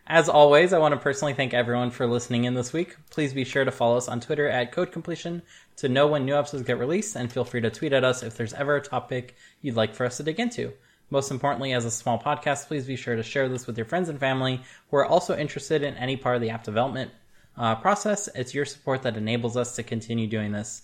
[0.07, 2.97] As always, I want to personally thank everyone for listening in this week.
[3.09, 5.41] Please be sure to follow us on Twitter at Code Completion
[5.77, 8.35] to know when new episodes get released, and feel free to tweet at us if
[8.35, 10.73] there's ever a topic you'd like for us to dig into.
[11.09, 14.09] Most importantly, as a small podcast, please be sure to share this with your friends
[14.09, 17.11] and family who are also interested in any part of the app development
[17.57, 18.29] uh, process.
[18.35, 20.81] It's your support that enables us to continue doing this.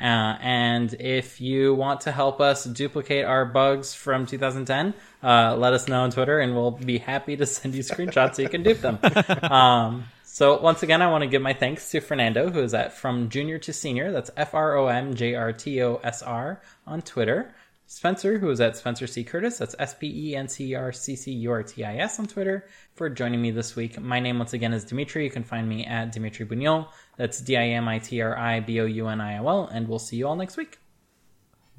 [0.00, 5.74] Uh, and if you want to help us duplicate our bugs from 2010, uh, let
[5.74, 8.62] us know on Twitter, and we'll be happy to send you screenshots so you can
[8.62, 8.98] dupe them.
[9.52, 12.96] um, so once again, I want to give my thanks to Fernando, who is at
[12.96, 14.10] From Junior to Senior.
[14.10, 17.52] That's F R O M J R T O S R on Twitter.
[17.90, 19.24] Spencer, who is at Spencer C.
[19.24, 22.20] Curtis, that's S P E N C R C C U R T I S
[22.20, 24.00] on Twitter, for joining me this week.
[24.00, 25.24] My name, once again, is Dimitri.
[25.24, 26.86] You can find me at Dimitri Bouniol.
[27.16, 29.66] That's D I M I T R I B O U N I O L,
[29.66, 30.78] and we'll see you all next week.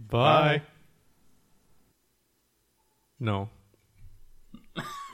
[0.10, 0.64] Bye.
[3.18, 3.48] No.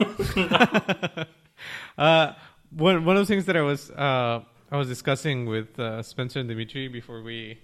[1.96, 2.32] uh,
[2.76, 4.40] one one of the things that I was uh,
[4.72, 7.60] I was discussing with uh, Spencer and Dimitri before we,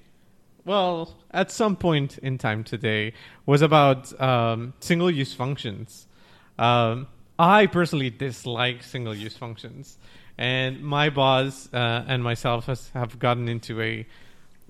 [0.64, 3.12] well, at some point in time today,
[3.46, 6.06] was about um, single use functions.
[6.58, 7.08] Um,
[7.38, 9.98] I personally dislike single use functions,
[10.38, 14.06] and my boss uh, and myself has, have gotten into a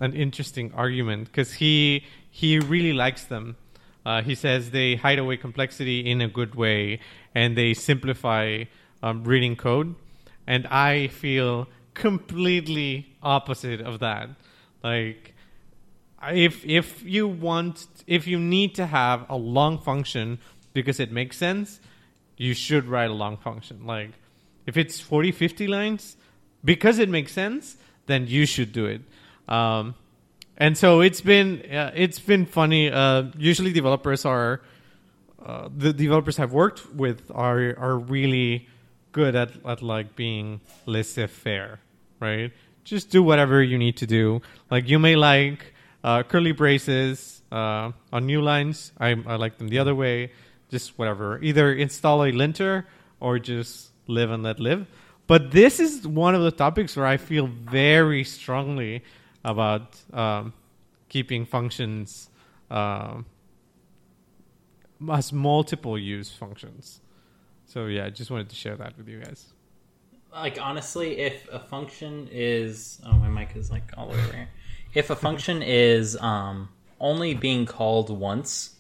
[0.01, 3.57] an interesting argument because he he really likes them.
[4.05, 7.01] Uh, he says they hide away complexity in a good way
[7.35, 8.65] and they simplify
[9.03, 9.95] um, reading code.
[10.47, 14.29] And I feel completely opposite of that.
[14.83, 15.34] Like,
[16.33, 20.39] if if you want, if you need to have a long function
[20.73, 21.81] because it makes sense,
[22.37, 23.87] you should write a long function.
[23.87, 24.11] Like,
[24.67, 26.17] if it's 40, 50 lines,
[26.65, 29.03] because it makes sense, then you should do it.
[29.49, 29.95] Um,
[30.57, 32.91] and so it's been uh, it's been funny.
[32.91, 34.61] Uh, usually, developers are
[35.45, 38.69] uh, the developers I've worked with are are really
[39.13, 41.81] good at at like being laissez faire,
[42.21, 42.53] right?
[42.85, 44.43] Just do whatever you need to do.
[44.71, 45.74] Like you may like
[46.05, 48.93] uh, curly braces uh, on new lines.
[49.01, 50.31] I, I like them the other way.
[50.71, 51.43] Just whatever.
[51.43, 52.87] Either install a linter
[53.21, 54.87] or just live and let live.
[55.27, 59.03] But this is one of the topics where I feel very strongly
[59.43, 60.53] about um,
[61.09, 62.31] keeping functions
[62.71, 63.27] um
[65.13, 67.01] as multiple use functions.
[67.67, 69.53] So yeah, I just wanted to share that with you guys.
[70.33, 74.49] Like honestly, if a function is oh my mic is like all the over here.
[74.95, 76.69] If a function is um,
[77.01, 78.77] only being called once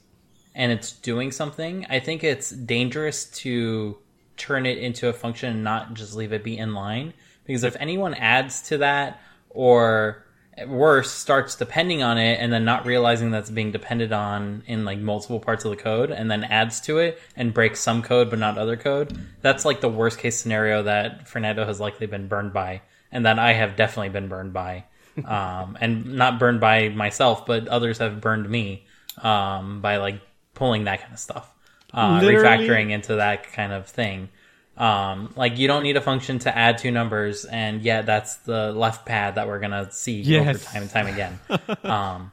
[0.55, 3.99] and it's doing something, I think it's dangerous to
[4.37, 7.12] turn it into a function and not just leave it be inline.
[7.45, 10.25] Because if anyone adds to that or
[10.67, 14.99] worse starts depending on it and then not realizing that's being depended on in like
[14.99, 18.39] multiple parts of the code and then adds to it and breaks some code but
[18.39, 22.53] not other code that's like the worst case scenario that fernando has likely been burned
[22.53, 24.85] by and that i have definitely been burned by
[25.25, 28.85] um, and not burned by myself but others have burned me
[29.23, 30.21] um, by like
[30.55, 31.53] pulling that kind of stuff
[31.93, 34.29] uh, refactoring into that kind of thing
[34.77, 38.73] um, like you don't need a function to add two numbers, and yet that's the
[38.73, 41.39] left pad that we're gonna see over time and time again.
[41.85, 42.33] um,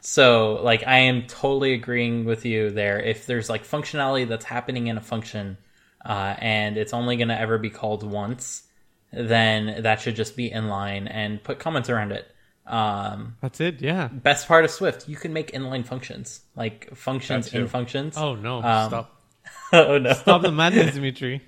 [0.00, 3.00] so like I am totally agreeing with you there.
[3.00, 5.58] If there's like functionality that's happening in a function,
[6.04, 8.62] uh, and it's only gonna ever be called once,
[9.12, 12.28] then that should just be inline and put comments around it.
[12.66, 13.82] Um, That's it.
[13.82, 14.08] Yeah.
[14.08, 18.16] best part of Swift, you can make inline functions, like functions in functions.
[18.16, 18.62] Oh no!
[18.62, 19.20] Um, stop!
[19.72, 20.12] oh no!
[20.12, 21.42] Stop the madness, Dimitri.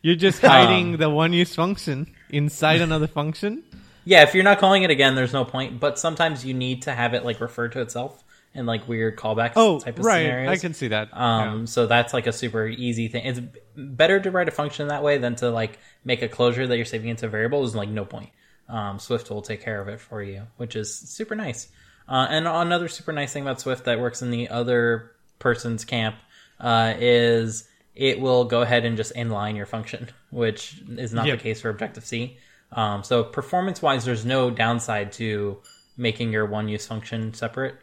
[0.00, 3.62] You're just hiding the one-use function inside another function.
[4.06, 5.80] Yeah, if you're not calling it again, there's no point.
[5.80, 8.23] But sometimes you need to have it like refer to itself
[8.54, 10.22] in like weird callbacks Oh, type of right.
[10.22, 10.50] scenarios.
[10.50, 11.08] I can see that.
[11.16, 13.24] Um, so that's like a super easy thing.
[13.26, 13.40] It's
[13.76, 16.84] better to write a function that way than to like make a closure that you're
[16.84, 17.64] saving into a variable.
[17.64, 18.30] Is like no point.
[18.68, 21.68] Um, Swift will take care of it for you, which is super nice.
[22.08, 26.16] Uh, and another super nice thing about Swift that works in the other person's camp
[26.60, 31.38] uh, is it will go ahead and just inline your function, which is not Yep.
[31.38, 32.38] the case for Objective C.
[32.72, 35.58] Um, so performance wise, there's no downside to
[35.96, 37.76] making your one use function separate.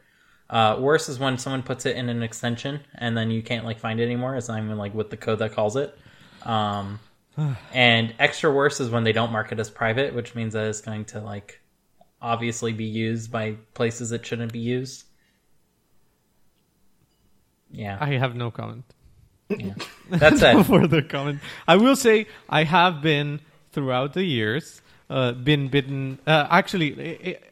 [0.52, 3.80] Uh, worse is when someone puts it in an extension and then you can't like
[3.80, 4.36] find it anymore.
[4.36, 5.98] It's not even like with the code that calls it.
[6.44, 7.00] Um,
[7.74, 10.82] and extra worse is when they don't mark it as private, which means that it's
[10.82, 11.62] going to like
[12.22, 15.06] obviously be used by places it shouldn't be used.
[17.72, 18.84] Yeah, I have no comment.
[19.50, 19.74] yeah.
[20.10, 20.66] that's it.
[20.66, 21.40] for the comment.
[21.66, 23.40] I will say I have been
[23.72, 24.82] throughout the years
[25.12, 26.20] uh, been bitten.
[26.26, 27.51] Uh, actually, it,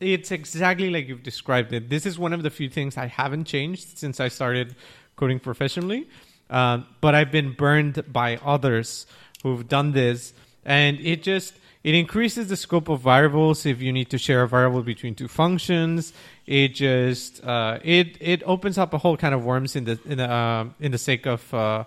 [0.00, 1.88] it's exactly like you've described it.
[1.88, 4.74] This is one of the few things I haven't changed since I started
[5.16, 6.08] coding professionally.
[6.50, 9.06] Uh, but I've been burned by others
[9.42, 10.32] who've done this,
[10.64, 11.54] and it just
[11.84, 15.28] it increases the scope of variables if you need to share a variable between two
[15.28, 16.12] functions.
[16.46, 20.18] It just uh, it it opens up a whole kind of worms in the in
[20.18, 21.84] the uh, in the sake of uh,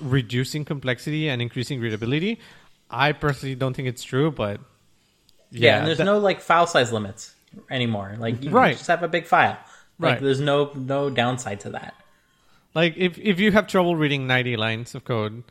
[0.00, 2.38] reducing complexity and increasing readability.
[2.90, 4.60] I personally don't think it's true, but
[5.50, 7.34] Yeah, and there's that- no like file size limits
[7.70, 8.14] anymore.
[8.18, 8.76] Like you Right.
[8.76, 9.56] just have a big file.
[9.98, 10.20] Like Right.
[10.22, 11.94] there's no no downside to that.
[12.74, 15.42] like if if you have trouble reading 90 lines of code,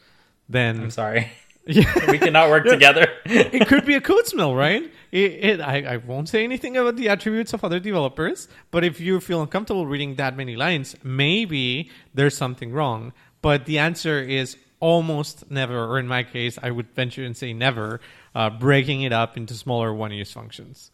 [0.47, 1.31] then I'm sorry.
[1.65, 3.07] yeah, we cannot work together.
[3.25, 4.83] it could be a code smell, right?
[5.11, 8.99] It, it I, I won't say anything about the attributes of other developers, but if
[9.01, 13.11] you feel uncomfortable reading that many lines, maybe there's something wrong.
[13.41, 17.51] But the answer is almost never, or in my case, I would venture and say
[17.51, 17.99] never,
[18.37, 20.91] uh, breaking it up into smaller one-use functions.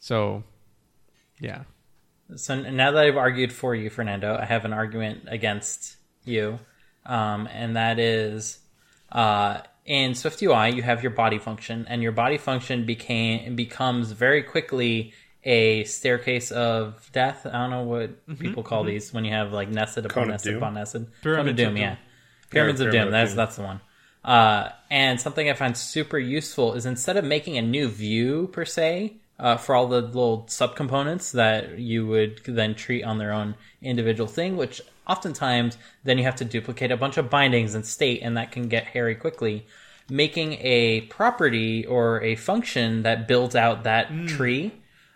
[0.00, 0.44] So,
[1.38, 1.64] yeah.
[2.36, 6.58] So now that I've argued for you, Fernando, I have an argument against you,
[7.04, 8.60] um, and that is
[9.12, 14.42] uh, in SwiftUI you have your body function, and your body function became becomes very
[14.42, 15.12] quickly
[15.44, 17.44] a staircase of death.
[17.44, 20.74] I don't know what people call these when you have like nested upon nested upon
[20.74, 21.04] nested.
[21.04, 21.76] Cone Pyramids of Doom, Doom.
[21.76, 21.96] yeah.
[22.50, 23.06] Pyramids of Doom.
[23.06, 23.36] of That's Doom.
[23.36, 23.80] that's the one.
[24.28, 28.66] Uh, and something I find super useful is instead of making a new view per
[28.66, 33.54] se uh, for all the little subcomponents that you would then treat on their own
[33.80, 38.20] individual thing, which oftentimes then you have to duplicate a bunch of bindings and state,
[38.22, 39.66] and that can get hairy quickly.
[40.10, 44.72] Making a property or a function that builds out that tree,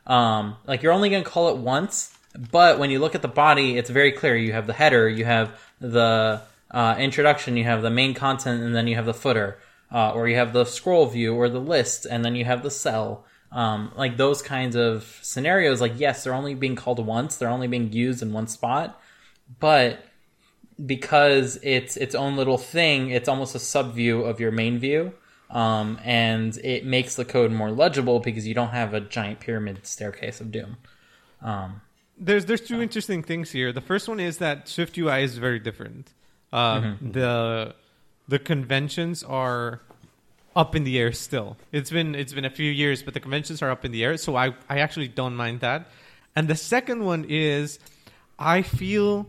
[0.07, 2.17] um, like you're only going to call it once,
[2.51, 4.35] but when you look at the body, it's very clear.
[4.35, 6.41] You have the header, you have the
[6.73, 9.59] uh, introduction, you have the main content, and then you have the footer,
[9.93, 12.71] uh, or you have the scroll view or the list, and then you have the
[12.71, 13.25] cell.
[13.51, 17.69] Um, like those kinds of scenarios, like yes, they're only being called once, they're only
[17.69, 18.99] being used in one spot,
[19.61, 20.07] but
[20.85, 25.13] because it's its own little thing, it's almost a sub view of your main view.
[25.51, 29.87] Um, and it makes the code more legible because you don't have a giant pyramid
[29.87, 30.79] staircase of doom.
[32.17, 33.71] there's there's two interesting things here.
[33.71, 36.15] The first one is that Swift UI is very different.
[36.53, 37.75] Um, The
[38.29, 39.81] the conventions are
[40.55, 41.57] up in the air still.
[41.73, 44.17] It's been it's been a few years, but the conventions are up in the air.
[44.17, 45.91] So I I actually don't mind that.
[46.37, 47.79] And the second one is
[48.39, 49.27] I feel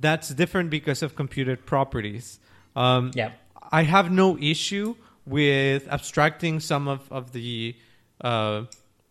[0.00, 2.38] that's different because of computed properties.
[2.76, 3.32] Um, Yeah.
[3.72, 4.94] I have no issue
[5.26, 7.74] with abstracting some of, of the
[8.20, 8.64] uh,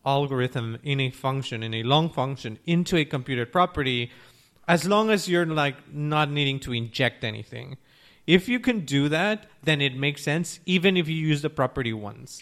[0.05, 4.11] algorithm in a function, in a long function, into a computed property,
[4.67, 7.77] as long as you're like not needing to inject anything.
[8.25, 11.91] If you can do that, then it makes sense, even if you use the property
[11.93, 12.41] once.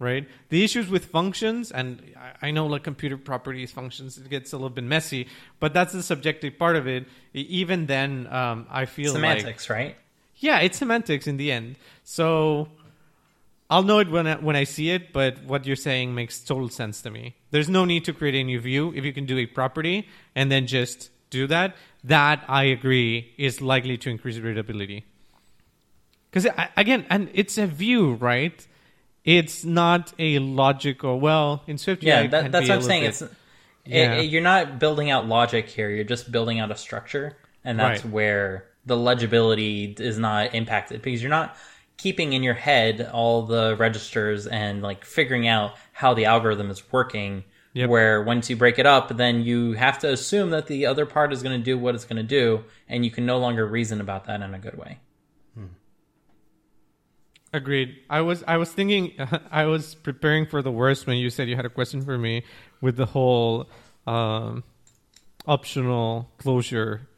[0.00, 0.28] Right?
[0.50, 2.00] The issues with functions, and
[2.40, 5.26] I- know like computed properties, functions, it gets a little bit messy,
[5.58, 7.06] but that's the subjective part of it.
[7.34, 9.96] Even then, um, I feel like Semantics, right?
[10.36, 11.74] yeah, it's semantics in the end.
[12.04, 12.68] So
[13.68, 16.68] I'll know it when I, when I see it, but what you're saying makes total
[16.68, 17.34] sense to me.
[17.50, 20.06] There's no need to create a new view if you can do a property
[20.36, 21.76] and then just do that.
[22.04, 25.04] That I agree is likely to increase readability.
[26.30, 28.66] Because again, and it's a view, right?
[29.24, 33.04] It's not a logic or Well, in Swift, Yeah, that, that's what I'm saying.
[33.04, 33.30] It's bit-
[33.84, 34.14] it- Yeah.
[34.16, 35.90] it- you're not building out logic here.
[35.90, 38.12] You're just building out a structure, and that's Right.
[38.12, 41.56] where the legibility is not impacted because you're not
[41.98, 46.90] keeping in your head all the registers and like figuring out how the algorithm is
[46.92, 47.44] working.
[47.74, 47.90] Yep.
[47.90, 51.32] Where once you break it up, then you have to assume that the other part
[51.32, 54.00] is going to do what it's going to do, and you can no longer reason
[54.00, 54.98] about that in a good way.
[57.52, 57.96] Agreed.
[58.10, 59.12] I was I was thinking
[59.50, 62.44] I was preparing for the worst when you said you had a question for me
[62.80, 63.68] with the whole
[64.06, 64.64] um,
[65.46, 67.08] optional closure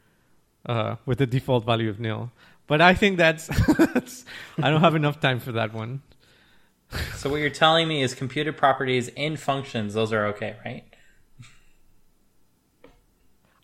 [0.65, 2.31] uh, with the default value of nil.
[2.67, 3.47] But I think that's,
[3.77, 4.23] that's
[4.57, 6.01] I don't have enough time for that one.
[7.15, 10.83] So what you're telling me is computed properties in functions; those are okay, right?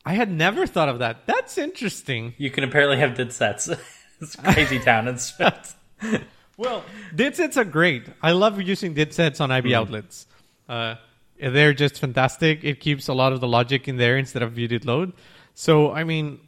[0.05, 1.27] I had never thought of that.
[1.27, 2.33] That's interesting.
[2.37, 3.69] You can apparently have did sets.
[4.21, 5.07] it's crazy town.
[5.09, 5.33] It's
[6.57, 8.07] Well, did sets are great.
[8.21, 10.25] I love using did sets on IB outlets.
[10.67, 10.95] Uh,
[11.39, 12.63] they're just fantastic.
[12.63, 15.13] It keeps a lot of the logic in there instead of view did load.
[15.53, 16.39] So, I mean,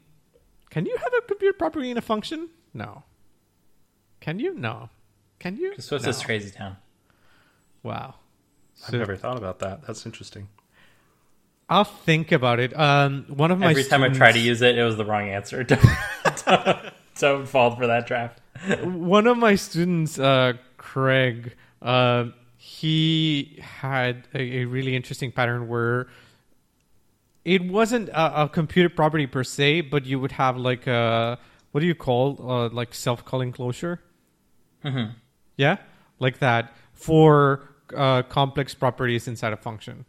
[0.69, 2.49] can you have a compute property in a function?
[2.73, 3.03] No.
[4.19, 4.55] Can you?
[4.55, 4.89] No.
[5.39, 5.73] Can you?
[5.79, 6.11] so it's no.
[6.11, 6.77] this crazy town.
[7.83, 8.15] Wow.
[8.83, 9.85] I've So- never thought about that.
[9.87, 10.47] That's interesting.
[11.69, 12.77] I'll think about it.
[12.77, 15.29] Um, one of my Every time I try to use it, it was the wrong
[15.29, 15.63] answer.
[15.65, 15.81] Don't,
[16.45, 16.79] don't,
[17.19, 18.39] don't fall for that trap.
[18.83, 22.25] one of my students, uh, Craig, uh,
[22.57, 26.07] he had a, a really interesting pattern where
[27.45, 31.37] it wasn't a, a computed property per se, but you would have like a
[31.71, 34.01] what do you call uh, like self-calling closure?
[34.83, 35.13] Mhm.
[35.60, 35.78] Yeah,
[36.20, 40.05] like that for uh, complex properties inside a function.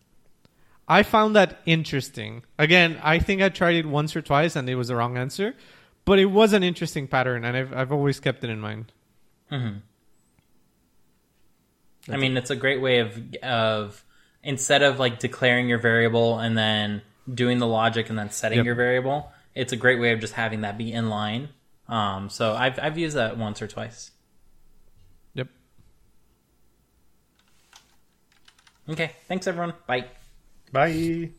[0.86, 2.44] I found that interesting.
[2.56, 5.56] Again, I think I tried it once or twice and it was the wrong answer,
[6.04, 8.92] but it was an interesting pattern, and I've I've always kept it in mind.
[9.50, 9.80] I
[12.16, 14.04] mean, it's a great way of of
[14.42, 18.66] instead of like declaring your variable and then doing the logic and then setting Yep.
[18.66, 19.32] your variable.
[19.54, 21.48] It's a great way of just having that be in line.
[21.88, 24.12] Um, so I've I've used that once or twice.
[28.90, 29.74] Okay, thanks everyone.
[29.86, 30.06] Bye.
[30.72, 31.30] Bye.